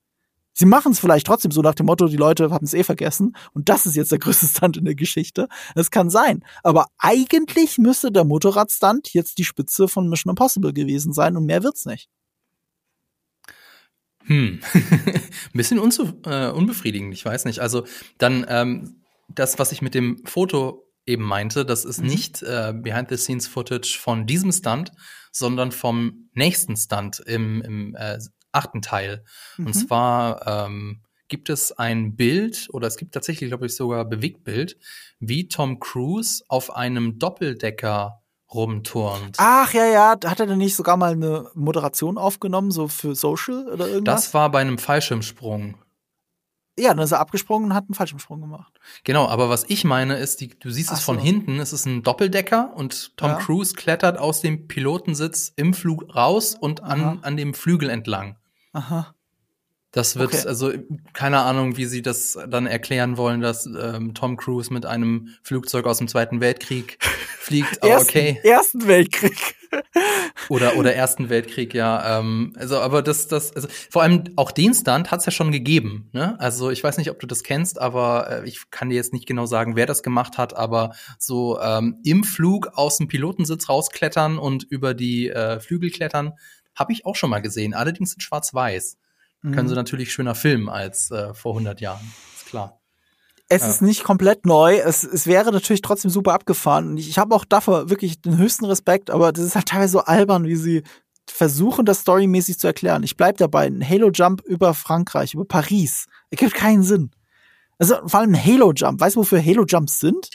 [0.53, 3.37] Sie machen es vielleicht trotzdem so nach dem Motto, die Leute haben es eh vergessen
[3.53, 5.49] und das ist jetzt der größte Stunt in der Geschichte.
[5.75, 6.45] Das kann sein.
[6.63, 11.63] Aber eigentlich müsste der Motorradstunt jetzt die Spitze von Mission Impossible gewesen sein und mehr
[11.63, 12.09] wird's nicht.
[14.25, 15.23] Hm, ein
[15.55, 17.61] bisschen äh, unbefriedigend, ich weiß nicht.
[17.61, 17.85] Also
[18.19, 22.09] dann ähm, das, was ich mit dem Foto eben meinte, das ist mhm.
[22.09, 24.93] nicht äh, Behind-the-Scenes-Footage von diesem Stunt,
[25.31, 28.19] sondern vom nächsten Stunt im, im äh,
[28.53, 29.25] achten Teil.
[29.57, 29.67] Mhm.
[29.67, 34.77] Und zwar ähm, gibt es ein Bild, oder es gibt tatsächlich, glaube ich, sogar Bewegtbild,
[35.21, 38.21] wie Tom Cruise auf einem Doppeldecker
[38.53, 39.37] rumturnt.
[39.39, 43.69] Ach ja, ja, hat er denn nicht sogar mal eine Moderation aufgenommen, so für Social
[43.69, 44.25] oder irgendwas?
[44.25, 45.77] Das war bei einem Fallschirmsprung.
[46.81, 48.73] Ja, dann ist er abgesprungen und hat einen Fallschirmsprung gemacht.
[49.05, 51.23] Genau, aber was ich meine ist, die, du siehst Ach es von so.
[51.25, 53.37] hinten, es ist ein Doppeldecker und Tom Ja.
[53.37, 56.93] Cruise klettert aus dem Pilotensitz im Flug raus und Aha.
[56.93, 58.37] an, an dem Flügel entlang.
[58.73, 59.15] Aha.
[59.93, 60.47] Das wird, Okay.
[60.47, 60.73] also
[61.15, 65.87] keine Ahnung, wie sie das dann erklären wollen, dass ähm, Tom Cruise mit einem Flugzeug
[65.87, 66.99] aus dem Zweiten Weltkrieg
[67.39, 67.83] fliegt.
[67.83, 68.41] Aber Ersten, okay.
[68.45, 69.57] Ersten Weltkrieg.
[70.49, 72.19] Oder, oder Ersten Weltkrieg, ja.
[72.19, 75.53] Ähm, also, aber das, das, also vor allem auch den Stunt hat es ja schon
[75.53, 76.09] gegeben.
[76.13, 76.35] Ne?
[76.41, 79.27] Also ich weiß nicht, ob du das kennst, aber äh, ich kann dir jetzt nicht
[79.27, 84.39] genau sagen, wer das gemacht hat, aber so ähm, im Flug aus dem Pilotensitz rausklettern
[84.39, 86.33] und über die äh, Flügel klettern,
[86.75, 87.73] habe ich auch schon mal gesehen.
[87.73, 88.97] Allerdings in Schwarz-Weiß.
[89.43, 89.69] Können Mhm.
[89.69, 92.01] sie natürlich schöner filmen als äh, vor 100 Jahren.
[92.37, 92.81] Ist klar.
[93.49, 93.69] Es Ja.
[93.69, 94.77] ist nicht komplett neu.
[94.77, 96.89] Es, es wäre natürlich trotzdem super abgefahren.
[96.91, 99.93] Und ich, ich habe auch dafür wirklich den höchsten Respekt, aber das ist halt teilweise
[99.93, 100.83] so albern, wie sie
[101.29, 103.03] versuchen, das storymäßig zu erklären.
[103.03, 103.67] Ich bleib dabei.
[103.67, 106.07] Ein Halo-Jump über Frankreich, über Paris.
[106.31, 107.11] Ergibt keinen Sinn.
[107.79, 109.01] Also vor allem ein Halo-Jump.
[109.01, 110.29] Weißt du, wofür Halo-Jumps sind?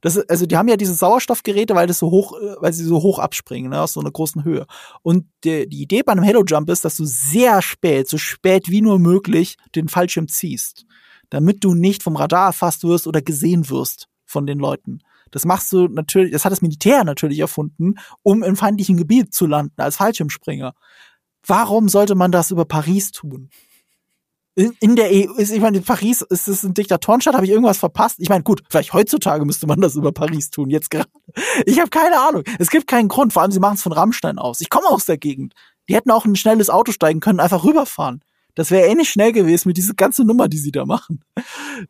[0.00, 3.02] Das, also die haben ja diese Sauerstoffgeräte, weil das so hoch, äh, weil sie so
[3.02, 4.66] hoch abspringen, ne, aus so einer großen Höhe.
[5.02, 8.68] Und die, die Idee bei einem Halo Jump ist, dass du sehr spät, so spät
[8.68, 10.86] wie nur möglich, den Fallschirm ziehst,
[11.30, 15.00] damit du nicht vom Radar erfasst wirst oder gesehen wirst von den Leuten.
[15.30, 19.46] Das machst du natürlich, das hat das Militär natürlich erfunden, um im feindlichen Gebiet zu
[19.46, 20.74] landen als Fallschirmspringer.
[21.46, 23.50] Warum sollte man das über Paris tun?
[24.58, 27.78] In, in der EU, ist, ich meine, Paris ist es ein Diktatorenstaat, habe ich irgendwas
[27.78, 28.16] verpasst?
[28.18, 31.08] Ich meine, gut, vielleicht heutzutage müsste man das über Paris tun, jetzt gerade.
[31.64, 32.42] Ich habe keine Ahnung.
[32.58, 34.60] Es gibt keinen Grund, vor allem sie machen es von Rammstein aus.
[34.60, 35.54] Ich komme aus der Gegend.
[35.88, 38.24] Die hätten auch in ein schnelles Auto steigen können, einfach rüberfahren.
[38.56, 41.22] Das wäre ähnlich schnell gewesen mit dieser ganzen Nummer, die sie da machen.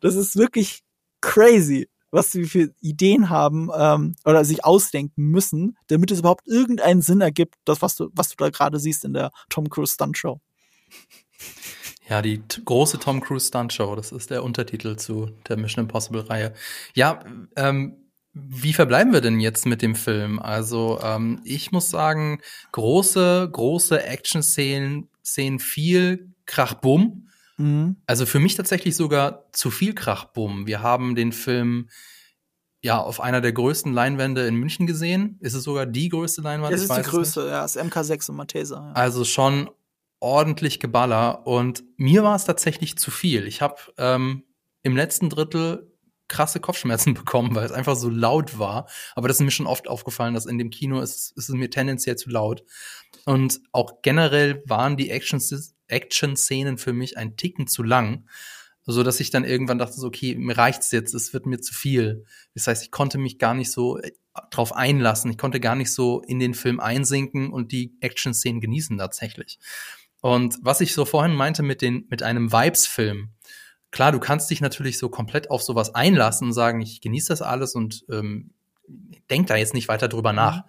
[0.01, 0.83] Das ist wirklich
[1.21, 7.01] crazy, was sie für Ideen haben ähm, oder sich ausdenken müssen, damit es überhaupt irgendeinen
[7.01, 10.19] Sinn ergibt, das, was du, was du da gerade siehst in der Tom Cruise Stunt
[10.19, 10.39] Show.
[12.09, 16.21] Ja, die große Tom Cruise Stunt Show, das ist der Untertitel zu der Mission Impossible
[16.21, 16.53] Reihe.
[16.95, 17.23] Ja,
[17.55, 20.39] ähm, wie verbleiben wir denn jetzt mit dem Film?
[20.39, 22.41] Also, ähm, ich muss sagen,
[22.71, 27.27] große, große Action-Szenen, Szenen viel Krach-Bumm.
[27.57, 27.97] Mhm.
[28.07, 30.65] Also für mich tatsächlich sogar zu viel Krach-Bumm.
[30.65, 31.89] Wir haben den Film
[32.81, 35.37] ja auf einer der größten Leinwände in München gesehen.
[35.41, 36.73] Ist es sogar die größte Leinwand?
[36.73, 37.47] Das Ich ist die es nicht.
[37.47, 38.75] Ja, das MK6 und Mathesa.
[38.75, 38.93] Ja.
[38.93, 39.69] Also schon
[40.19, 43.47] ordentlich Geballer und mir war es tatsächlich zu viel.
[43.47, 44.43] Ich habe ähm,
[44.83, 45.91] im letzten Drittel
[46.27, 48.87] krasse Kopfschmerzen bekommen, weil es einfach so laut war.
[49.15, 51.69] Aber das ist mir schon oft aufgefallen, dass in dem Kino ist, ist es mir
[51.69, 52.63] tendenziell zu laut.
[53.25, 55.41] Und auch generell waren die Action-
[55.87, 58.27] Action-Szenen für mich ein Ticken zu lang,
[58.85, 61.73] so dass ich dann irgendwann dachte, so, okay, mir reicht's jetzt, es wird mir zu
[61.73, 62.25] viel.
[62.53, 64.11] Das heißt, ich konnte mich gar nicht so äh,
[64.51, 65.31] drauf einlassen.
[65.31, 69.59] Ich konnte gar nicht so in den Film einsinken und die Action-Szenen genießen tatsächlich.
[70.21, 73.29] Und was ich so vorhin meinte mit den, mit einem Vibes-Film.
[73.91, 77.41] Klar, du kannst dich natürlich so komplett auf sowas einlassen und sagen, ich genieße das
[77.41, 78.51] alles und ähm,
[79.29, 80.63] denk da jetzt nicht weiter drüber nach.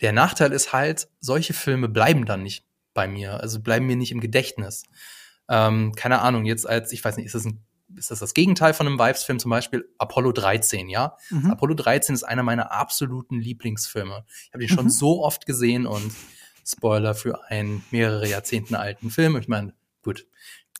[0.00, 4.12] Der Nachteil ist halt, solche Filme bleiben dann nicht bei mir, also bleiben mir nicht
[4.12, 4.82] im Gedächtnis.
[5.48, 7.64] Ähm, keine Ahnung, jetzt als, ich weiß nicht, ist das, ein,
[7.96, 11.16] ist das das Gegenteil von einem Vibes-Film, zum Beispiel Apollo 13, ja?
[11.30, 11.50] Mhm.
[11.52, 14.24] Apollo 13 ist einer meiner absoluten Lieblingsfilme.
[14.46, 14.90] Ich habe ihn schon Mhm.
[14.90, 16.12] so oft gesehen und
[16.64, 19.36] Spoiler für einen mehrere Jahrzehnten alten Film.
[19.36, 20.26] Ich meine, gut.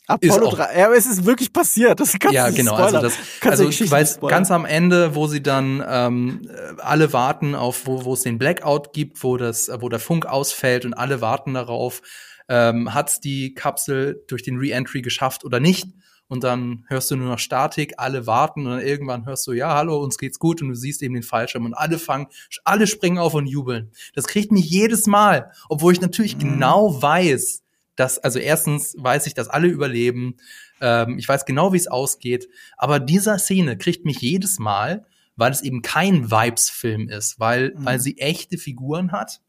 [0.08, 0.78] Apollo auch- 3.
[0.78, 2.00] Ja, aber es ist wirklich passiert.
[2.00, 2.74] Das kannst ja, genau.
[2.74, 3.02] Also spoilern.
[3.04, 4.18] das, Kannst also nicht spoilern.
[4.28, 8.36] ganz am Ende, wo sie dann ähm, äh, alle warten auf, wo, wo es den
[8.38, 12.02] Blackout gibt, wo das, wo der Funk ausfällt und alle warten darauf,
[12.48, 15.86] ähm, hat's die Kapsel durch den Re-Entry geschafft oder nicht?
[16.32, 19.74] Und dann hörst du nur noch Statik, alle warten und dann irgendwann hörst du, ja,
[19.74, 22.28] hallo, uns geht's gut und du siehst eben den Fallschirm und alle fangen,
[22.64, 23.92] alle springen auf und jubeln.
[24.14, 26.40] Das kriegt mich jedes Mal, obwohl ich natürlich Mhm.
[26.40, 27.62] genau weiß,
[27.96, 30.38] dass, also erstens weiß ich, dass alle überleben,
[30.80, 35.04] ähm, ich weiß genau, wie es ausgeht, aber dieser Szene kriegt mich jedes Mal,
[35.36, 37.84] weil es eben kein Vibes-Film ist, weil, Mhm.
[37.84, 39.42] weil sie echte Figuren hat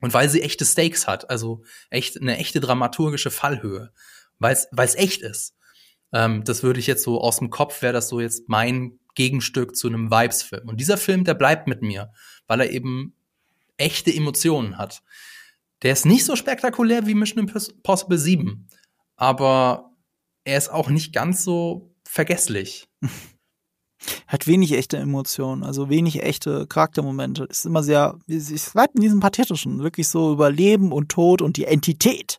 [0.00, 3.92] und weil sie echte Stakes hat, also echt eine echte dramaturgische Fallhöhe,
[4.40, 5.54] weil es echt ist.
[6.12, 9.76] Ähm, das würde ich jetzt so aus dem Kopf, wäre das so jetzt mein Gegenstück
[9.76, 10.68] zu einem Vibes-Film.
[10.68, 12.12] Und dieser Film, der bleibt mit mir,
[12.46, 13.14] weil er eben
[13.76, 15.02] echte Emotionen hat.
[15.82, 18.68] Der ist nicht so spektakulär wie Mission Impossible 7,
[19.16, 19.92] aber
[20.44, 22.88] er ist auch nicht ganz so vergesslich.
[24.26, 27.44] hat wenig echte Emotionen, also wenig echte Charaktermomente.
[27.44, 31.56] Ist immer sehr, es bleibt in diesem Pathetischen, wirklich so über Leben und Tod und
[31.56, 32.38] die Entität.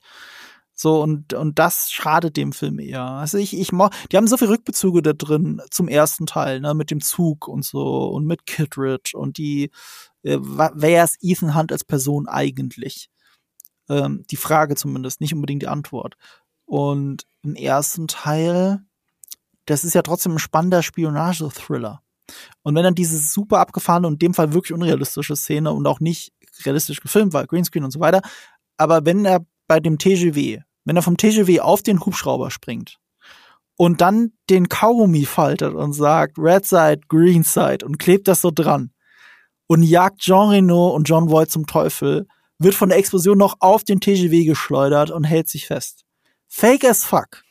[0.81, 3.03] So, und, und das schadet dem Film eher.
[3.03, 6.73] Also ich, ich, mo- die haben so viele Rückbezüge da drin zum ersten Teil, ne,
[6.73, 9.71] mit dem Zug und so und mit Kittredge und die,
[10.23, 13.09] äh, wer ist Ethan Hunt als Person eigentlich?
[13.89, 16.15] Ähm, die Frage zumindest, nicht unbedingt die Antwort.
[16.63, 18.79] Und im ersten Teil,
[19.65, 22.01] das ist ja trotzdem ein spannender Spionage-Thriller.
[22.63, 25.99] Und wenn dann diese super abgefahrene und in dem Fall wirklich unrealistische Szene und auch
[25.99, 26.31] nicht
[26.63, 28.21] realistisch gefilmt war, Greenscreen und so weiter,
[28.77, 32.97] aber wenn er bei dem TGW, wenn er vom TGW auf den Hubschrauber springt
[33.77, 38.49] und dann den Kaugummi faltet und sagt Red Side, Green Side und klebt das so
[38.49, 38.89] dran
[39.67, 42.27] und jagt Jean Reno und John Voight zum Teufel,
[42.57, 46.05] wird von der Explosion noch auf den TGW geschleudert und hält sich fest.
[46.47, 47.43] Fake as fuck.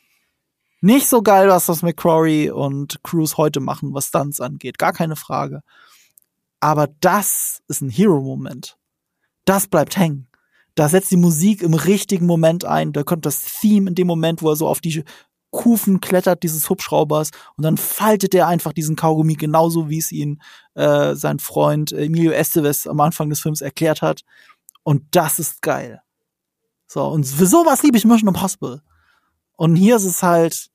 [0.81, 4.77] Nicht so geil, was das McCrory und Cruz heute machen, was Stunts angeht.
[4.77, 5.61] Gar keine Frage.
[6.59, 8.77] Aber das ist ein Hero-Moment.
[9.45, 10.28] Das bleibt hängen.
[10.79, 12.93] Da setzt die Musik im richtigen Moment ein.
[12.93, 15.03] Da kommt das Theme in dem Moment, wo er so auf die
[15.49, 20.41] Kufen klettert dieses Hubschraubers und dann faltet er einfach diesen Kaugummi genauso, wie es ihn
[20.75, 24.21] äh, sein Freund Emilio Estevez am Anfang des Films erklärt hat.
[24.83, 26.01] Und das ist geil.
[26.87, 28.81] So, und für sowas liebe ich Mission Impossible.
[29.57, 30.69] Und hier ist es halt,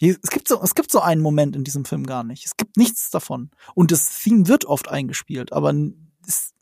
[0.00, 2.44] es gibt so, es gibt so einen Moment in diesem Film gar nicht.
[2.44, 3.52] Es gibt nichts davon.
[3.74, 5.72] Und das Theme wird oft eingespielt, aber
[6.26, 6.52] es,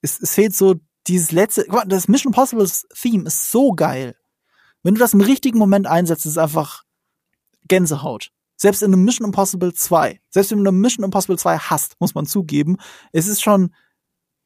[0.00, 0.76] es, es fehlt so
[1.06, 4.16] dieses letzte, das Mission Impossible Theme ist so geil.
[4.82, 6.82] Wenn du das im richtigen Moment einsetzt, ist es einfach
[7.68, 8.30] Gänsehaut.
[8.56, 12.26] Selbst in einem Mission Impossible 2, selbst wenn du Mission Impossible 2 hast, muss man
[12.26, 12.76] zugeben,
[13.12, 13.74] es ist schon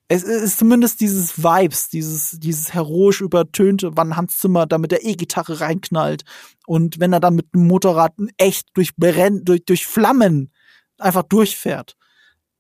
[0.08, 5.04] es ist zumindest dieses Vibes, dieses, dieses heroisch übertönte, wann Hans Zimmer da mit der
[5.04, 6.24] E-Gitarre reinknallt
[6.66, 10.52] und wenn er dann mit dem Motorrad echt durch, Brenn, durch, durch Flammen
[10.98, 11.96] einfach durchfährt.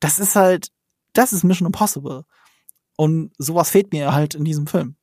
[0.00, 0.68] Das ist halt,
[1.12, 2.24] das ist Mission Impossible.
[2.96, 4.96] Und sowas fehlt mir halt in diesem Film.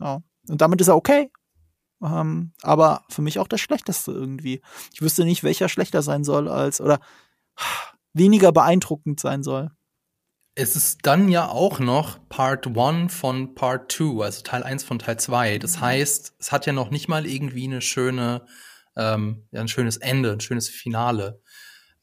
[0.00, 0.22] Ja.
[0.48, 1.30] Und damit ist er okay.
[2.02, 4.62] Ähm, aber für mich auch der schlechteste irgendwie.
[4.92, 7.00] Ich wüsste nicht, welcher schlechter sein soll als, oder
[8.12, 9.70] weniger beeindruckend sein soll
[10.54, 14.98] es ist dann ja auch noch Part 1 von Part 2, also Teil 1 von
[14.98, 15.58] Teil 2.
[15.58, 15.80] Das mhm.
[15.80, 18.44] heißt, es hat ja noch nicht mal irgendwie eine schöne,
[18.96, 21.40] ähm, ja, ein schönes Ende, ein schönes Finale.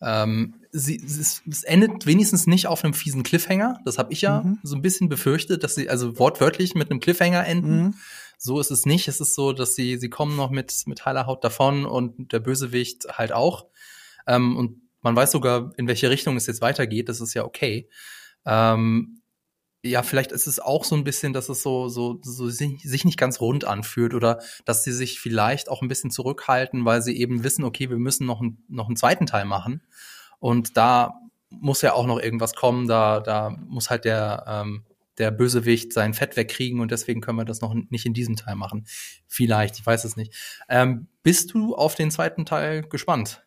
[0.02, 3.80] Ähm, sie, es, es, endet wenigstens nicht auf einem fiesen Cliffhanger.
[3.86, 4.60] Das habe ich ja mhm.
[4.64, 7.78] so ein bisschen befürchtet, dass sie also wortwörtlich mit einem Cliffhanger enden.
[7.78, 7.94] Mhm.
[8.38, 9.08] So ist es nicht.
[9.08, 12.40] Es ist so, dass sie, sie kommen noch mit, mit heiler Haut davon und der
[12.40, 13.66] Bösewicht halt auch.
[14.28, 17.10] Ähm, und man weiß sogar, in welche Richtung es jetzt weitergeht.
[17.10, 17.90] Das ist ja okay.
[18.46, 19.22] Ähm,
[19.84, 23.18] ja, vielleicht ist es auch so ein bisschen, dass es so, so, so sich nicht
[23.18, 27.44] ganz rund anfühlt oder dass sie sich vielleicht auch ein bisschen zurückhalten, weil sie eben
[27.44, 29.82] wissen, okay, wir müssen noch, ein, noch einen zweiten Teil machen.
[30.40, 31.14] Und da
[31.50, 34.86] muss ja auch noch irgendwas kommen, da, da muss halt der, ähm,
[35.18, 38.56] der Bösewicht sein Fett wegkriegen und deswegen können wir das noch nicht in diesem Teil
[38.56, 38.86] machen.
[39.28, 40.34] Vielleicht, ich weiß es nicht.
[40.70, 43.47] Ähm, bist du auf den zweiten Teil gespannt?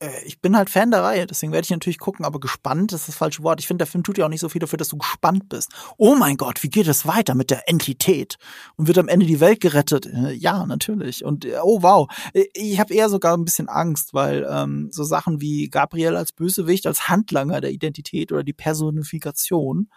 [0.00, 3.08] Äh, ich bin halt Fan der Reihe, deswegen werde ich natürlich gucken, aber gespannt ist
[3.08, 3.60] das falsche Wort.
[3.60, 5.72] Ich finde, der Film tut ja auch nicht so viel dafür, dass du gespannt bist.
[5.96, 8.36] Oh mein Gott, wie geht es weiter mit der Entität?
[8.76, 10.06] Und wird am Ende die Welt gerettet?
[10.06, 11.24] Äh, ja, natürlich.
[11.24, 15.40] Und äh, oh wow, ich habe eher sogar ein bisschen Angst, weil ähm, so Sachen
[15.40, 19.88] wie Gabriel als Bösewicht, als Handlanger der Identität oder die Personifikation,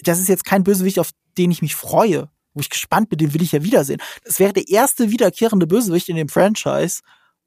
[0.00, 3.34] das ist jetzt kein Bösewicht, auf den ich mich freue, wo ich gespannt bin, den
[3.34, 4.00] will ich ja wiedersehen.
[4.24, 7.00] Das wäre der erste wiederkehrende Bösewicht in dem Franchise.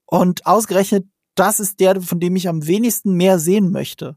[0.06, 4.15] Und ausgerechnet das ist der, von dem ich am wenigsten mehr sehen möchte.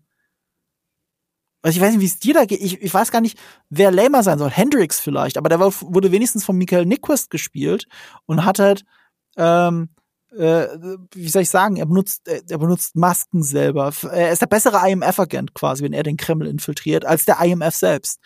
[1.65, 2.61] Also ich weiß nicht, wie es dir da geht.
[2.61, 3.39] Ich, ich weiß gar nicht,
[3.71, 4.51] wer Lamer sein soll.
[4.51, 7.87] Hendrix vielleicht, aber der war, wurde wenigstens von Michael Nyquist gespielt
[8.27, 8.85] und hat halt,
[9.39, 9.89] ähm,
[10.37, 10.67] äh,
[11.15, 13.95] wie soll ich sagen, er benutzt, äh, er benutzt Masken selber.
[14.13, 18.21] Er ist der bessere IMF-Agent quasi, wenn er den Kreml infiltriert, als der IMF selbst.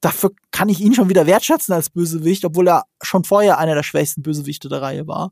[0.00, 3.84] Dafür kann ich ihn schon wieder wertschätzen als Bösewicht, obwohl er schon vorher einer der
[3.84, 5.30] schwächsten Bösewichte der Reihe war.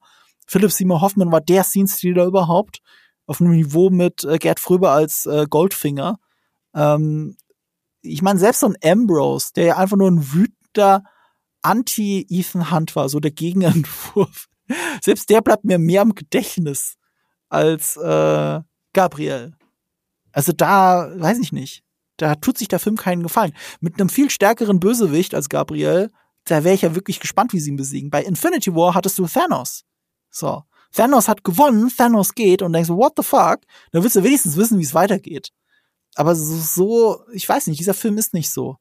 [0.49, 2.81] Philipp Seymour Hoffman war der Scene-Stealer überhaupt.
[3.27, 6.19] Auf einem Niveau mit äh, Gerd Fröber als äh, Goldfinger.
[6.75, 7.37] Ähm,
[8.01, 11.05] ich meine, selbst so ein Ambrose, der ja einfach nur ein wütender
[11.61, 14.49] Anti-Ethan Hunt war, so der Gegenentwurf.
[15.03, 16.97] selbst der bleibt mir mehr im Gedächtnis
[17.51, 18.61] als äh,
[18.95, 19.55] Gabriel.
[20.33, 21.83] Also da, weiß ich nicht.
[22.17, 23.53] Da tut sich der Film keinen Gefallen.
[23.81, 26.11] Mit einem viel stärkeren Bösewicht als Gabriel,
[26.45, 28.11] da wäre ich ja wirklich gespannt, wie sie ihn besiegen.
[28.11, 29.85] Bei Infinity War hattest du Thanos.
[30.31, 30.65] So.
[30.93, 33.61] Thanos hat gewonnen, Thanos geht und denkst, what the fuck?
[33.93, 35.51] Dann willst du wenigstens wissen, wie es weitergeht.
[36.15, 38.77] Aber so, so, ich weiß nicht, dieser Film ist nicht so.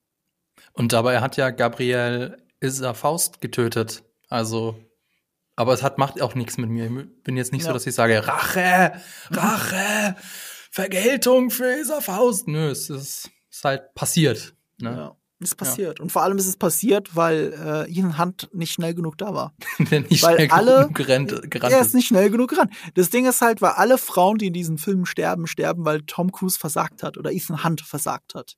[0.74, 4.04] Und dabei hat ja Gabriel Isa Faust getötet.
[4.30, 4.80] Also,
[5.56, 6.86] aber es hat macht auch nichts mit mir.
[6.86, 7.68] Ich bin jetzt nicht ja.
[7.68, 8.93] so, dass ich sage, Rache,
[9.32, 10.16] Rache,
[10.72, 12.48] Vergeltung für Isa Faust.
[12.48, 14.56] Nö, es ist, ist halt passiert.
[14.80, 14.91] Ne?
[14.91, 15.18] Ja.
[15.39, 15.99] Ist passiert.
[15.99, 16.03] Ja.
[16.03, 19.53] Und vor allem ist es passiert, weil äh, Ethan Hunt nicht schnell genug da war.
[19.91, 22.73] Der nicht weil schnell alle, genug gerannt, gerannt Er ist nicht schnell genug gerannt.
[22.95, 26.31] Das Ding ist halt, weil alle Frauen, die in diesen Filmen sterben, sterben, weil Tom
[26.31, 28.55] Cruise versagt hat oder Ethan Hunt versagt hat.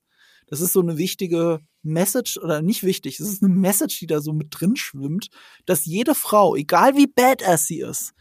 [0.47, 3.19] Das ist so eine wichtige Message oder nicht wichtig.
[3.19, 5.27] Es ist eine Message, die da so mit drin schwimmt,
[5.65, 8.13] dass jede Frau, egal wie badass sie ist,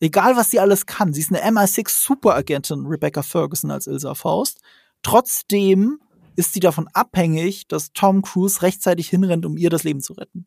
[0.00, 4.60] egal was sie alles kann, sie ist eine MI6 Superagentin, Rebecca Ferguson als Ilsa Faust,
[5.02, 6.00] trotzdem
[6.36, 10.46] ist sie davon abhängig, dass Tom Cruise rechtzeitig hinrennt, um ihr das Leben zu retten.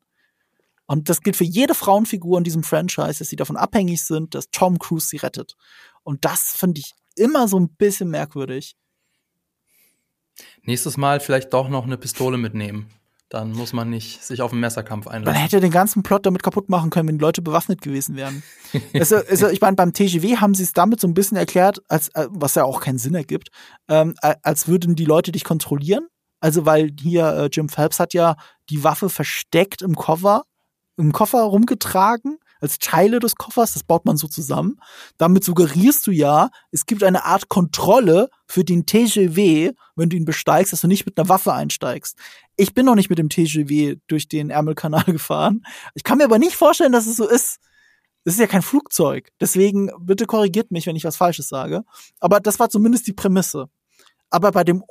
[0.86, 4.50] Und das gilt für jede Frauenfigur in diesem Franchise, dass sie davon abhängig sind, dass
[4.50, 5.56] Tom Cruise sie rettet.
[6.04, 8.76] Und das finde ich immer so ein bisschen merkwürdig.
[10.64, 12.90] Nächstes Mal vielleicht doch noch eine Pistole mitnehmen.
[13.30, 15.36] Dann muss man nicht sich auf einen Messerkampf einlassen.
[15.36, 18.42] Man hätte den ganzen Plot damit kaputt machen können, wenn die Leute bewaffnet gewesen wären.
[18.94, 22.10] also, also, ich meine, beim TGW haben sie es damit so ein bisschen erklärt, als
[22.10, 23.50] äh, was ja auch keinen Sinn ergibt,
[23.88, 26.08] ähm, als würden die Leute dich kontrollieren.
[26.40, 28.36] Also, weil hier äh, Jim Phelps hat ja
[28.70, 30.44] die Waffe versteckt im Koffer,
[30.98, 34.80] im Koffer rumgetragen als Teile des Koffers, das baut man so zusammen.
[35.18, 40.26] Damit suggerierst du ja, es gibt eine Art Kontrolle für den TGW, wenn du ihn
[40.26, 42.18] besteigst, dass du nicht mit einer Waffe einsteigst.
[42.60, 45.66] Ich bin noch nicht mit dem TGW durch den Ärmelkanal gefahren.
[45.94, 47.60] Ich kann mir aber nicht vorstellen, dass es so ist.
[48.26, 49.30] Es ist ja kein Flugzeug.
[49.40, 51.86] Deswegen bitte korrigiert mich, wenn ich was Falsches sage.
[52.20, 53.70] Aber das war zumindest die Prämisse.
[54.30, 54.84] Aber bei dem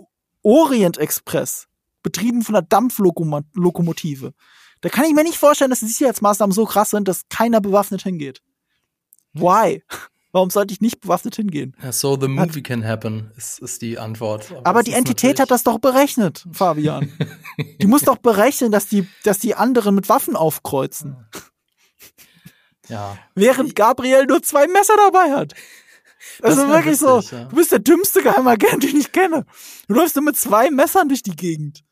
[0.43, 1.69] Orient Express,
[2.03, 4.33] betrieben von einer Dampflokomotive,
[4.81, 8.03] da kann ich mir nicht vorstellen, dass die Sicherheitsmaßnahmen so krass sind, dass keiner bewaffnet
[8.03, 8.41] hingeht.
[9.35, 9.85] Why?
[10.31, 11.75] Warum sollte ich nicht bewaffnet hingehen?
[11.91, 14.51] so the movie can happen, ist, ist die Antwort.
[14.51, 17.11] Aber, Aber die Entität hat das doch berechnet, Fabian.
[17.81, 21.17] die muss doch berechnen, dass die, dass die anderen mit Waffen aufkreuzen.
[22.91, 23.19] Ja.
[23.35, 25.53] Während Gabriel nur zwei Messer dabei hat.
[26.41, 27.37] Das, das ist wirklich witzig, so.
[27.37, 27.45] Ja.
[27.45, 29.45] Du bist der dümmste Geheimagent, den ich kenne.
[29.89, 31.85] Du läufst nur mit zwei Messern durch die Gegend.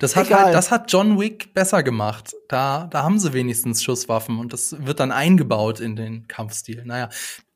[0.00, 2.34] Das hat halt, das hat John Wick besser gemacht.
[2.48, 6.82] Da, da haben sie wenigstens Schusswaffen und das wird dann eingebaut in den Kampfstil.
[6.84, 7.08] Naja,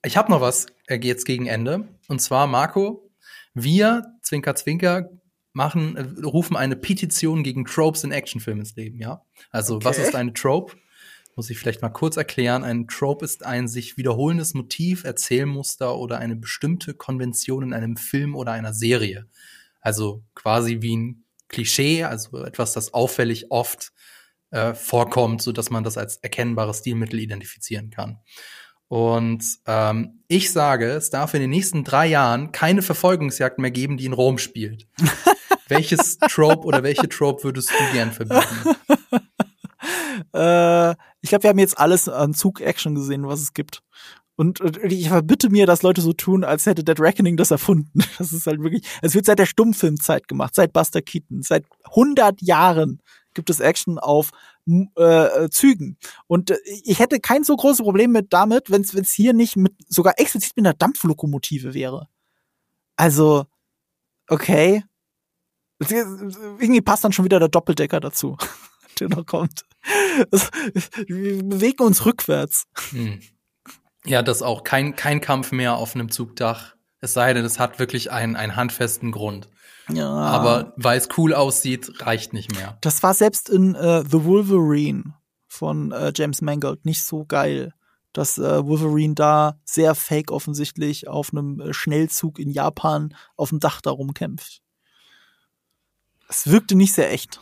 [0.07, 1.89] ich habe noch was äh, jetzt gegen Ende.
[2.09, 3.11] Und zwar, Marco,
[3.55, 5.11] wir, Zwinker, Zwinker,
[5.53, 9.23] machen, äh, rufen eine Petition gegen Tropes in Actionfilmen ins Leben, ja?
[9.51, 9.85] Also, okay.
[9.85, 10.77] was ist eine Trope?
[11.35, 12.65] Muss ich vielleicht mal kurz erklären.
[12.65, 18.35] Ein Trope ist ein sich wiederholendes Motiv, Erzählmuster oder eine bestimmte Konvention in einem Film
[18.35, 19.27] oder einer Serie.
[19.81, 23.93] Also quasi wie ein Klischee, also etwas, das auffällig oft
[24.51, 28.21] äh, vorkommt, so dass man das als erkennbares Stilmittel identifizieren kann.
[28.89, 33.97] Und ähm, ich sage, es darf in den nächsten drei Jahren keine Verfolgungsjagd mehr geben,
[33.97, 34.87] die in Rom spielt.
[35.69, 38.77] Welches Trope oder welche Trope würdest du gern verbieten?
[40.33, 43.83] äh, ich glaube, wir haben jetzt alles an Zug-Action gesehen, was es gibt.
[44.37, 48.01] Und, und ich verbitte mir, dass Leute so tun, als hätte Dead Reckoning das erfunden.
[48.19, 52.41] Das ist halt wirklich, es wird seit der Stummfilmzeit gemacht, seit Buster Keaton, seit 100
[52.43, 53.01] Jahren
[53.37, 54.31] gibt es Action auf
[54.67, 55.97] äh, Zügen.
[56.27, 59.75] Und äh, ich hätte kein so großes Problem mit damit, wenn es hier nicht mit
[59.89, 62.09] sogar explizit mit einer Dampflokomotive wäre.
[62.97, 63.47] Also,
[64.29, 64.83] okay.
[65.79, 68.37] Irgendwie passt dann schon wieder der Doppeldecker dazu,
[68.99, 69.65] der noch kommt.
[71.07, 72.65] Wir bewegen uns rückwärts.
[72.91, 73.21] Hm.
[74.05, 76.75] Ja, dass auch kein, kein Kampf mehr auf einem Zugdach.
[77.01, 79.51] Es sei denn, es hat wirklich einen, einen handfesten Grund.
[79.89, 80.11] Ja.
[80.11, 82.77] Aber weil es cool aussieht, reicht nicht mehr.
[82.81, 85.15] Das war selbst in äh, The Wolverine
[85.47, 87.73] von äh, James Mangold nicht so geil.
[88.13, 93.61] Dass äh, Wolverine da sehr fake offensichtlich auf einem äh, Schnellzug in Japan auf dem
[93.61, 94.63] Dach darum kämpft.
[96.29, 97.41] Es wirkte nicht sehr echt.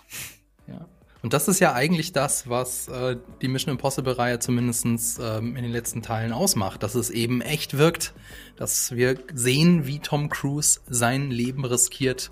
[1.25, 5.73] Und das ist ja eigentlich das, was äh, die Mission Impossible-Reihe zumindest ähm, in den
[5.73, 8.13] letzten Teilen ausmacht, dass es eben echt wirkt,
[8.57, 12.31] dass wir sehen, wie Tom Cruise sein Leben riskiert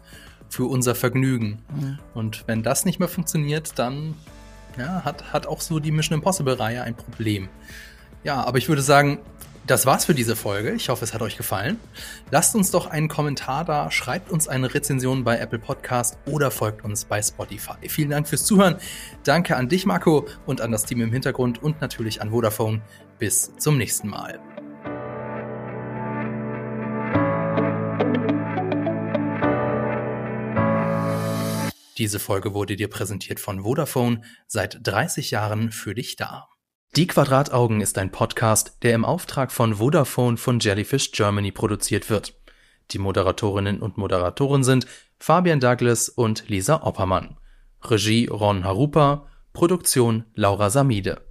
[0.51, 1.63] für unser Vergnügen.
[1.75, 1.99] Mhm.
[2.13, 4.15] Und wenn das nicht mehr funktioniert, dann
[4.77, 7.49] ja, hat, hat auch so die Mission Impossible-Reihe ein Problem.
[8.25, 9.21] Ja, aber ich würde sagen,
[9.67, 10.73] das war's für diese Folge.
[10.73, 11.79] Ich hoffe, es hat euch gefallen.
[12.31, 16.85] Lasst uns doch einen Kommentar da, schreibt uns eine Rezension bei Apple Podcast oder folgt
[16.85, 17.89] uns bei Spotify.
[17.89, 18.77] Vielen Dank fürs Zuhören.
[19.25, 22.83] Danke an dich, Marco, und an das Team im Hintergrund und natürlich an Vodafone.
[23.19, 24.41] Bis zum nächsten Mal.
[31.99, 36.49] Diese Folge wurde dir präsentiert von Vodafone, seit 30 Jahren für dich da.
[36.95, 42.35] Die Quadrataugen ist ein Podcast, der im Auftrag von Vodafone von Jellyfish Germany produziert wird.
[42.91, 44.87] Die Moderatorinnen und Moderatoren sind
[45.19, 47.39] Fabian Douglas und Lisa Oppermann.
[47.83, 51.23] Regie Ron Harupa, Produktion Laura Samide.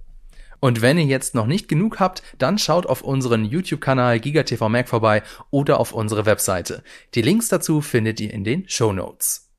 [0.58, 4.88] Und wenn ihr jetzt noch nicht genug habt, dann schaut auf unseren YouTube-Kanal GigaTV Mac
[4.88, 6.82] vorbei oder auf unsere Webseite.
[7.14, 9.51] Die Links dazu findet ihr in den Show Notes.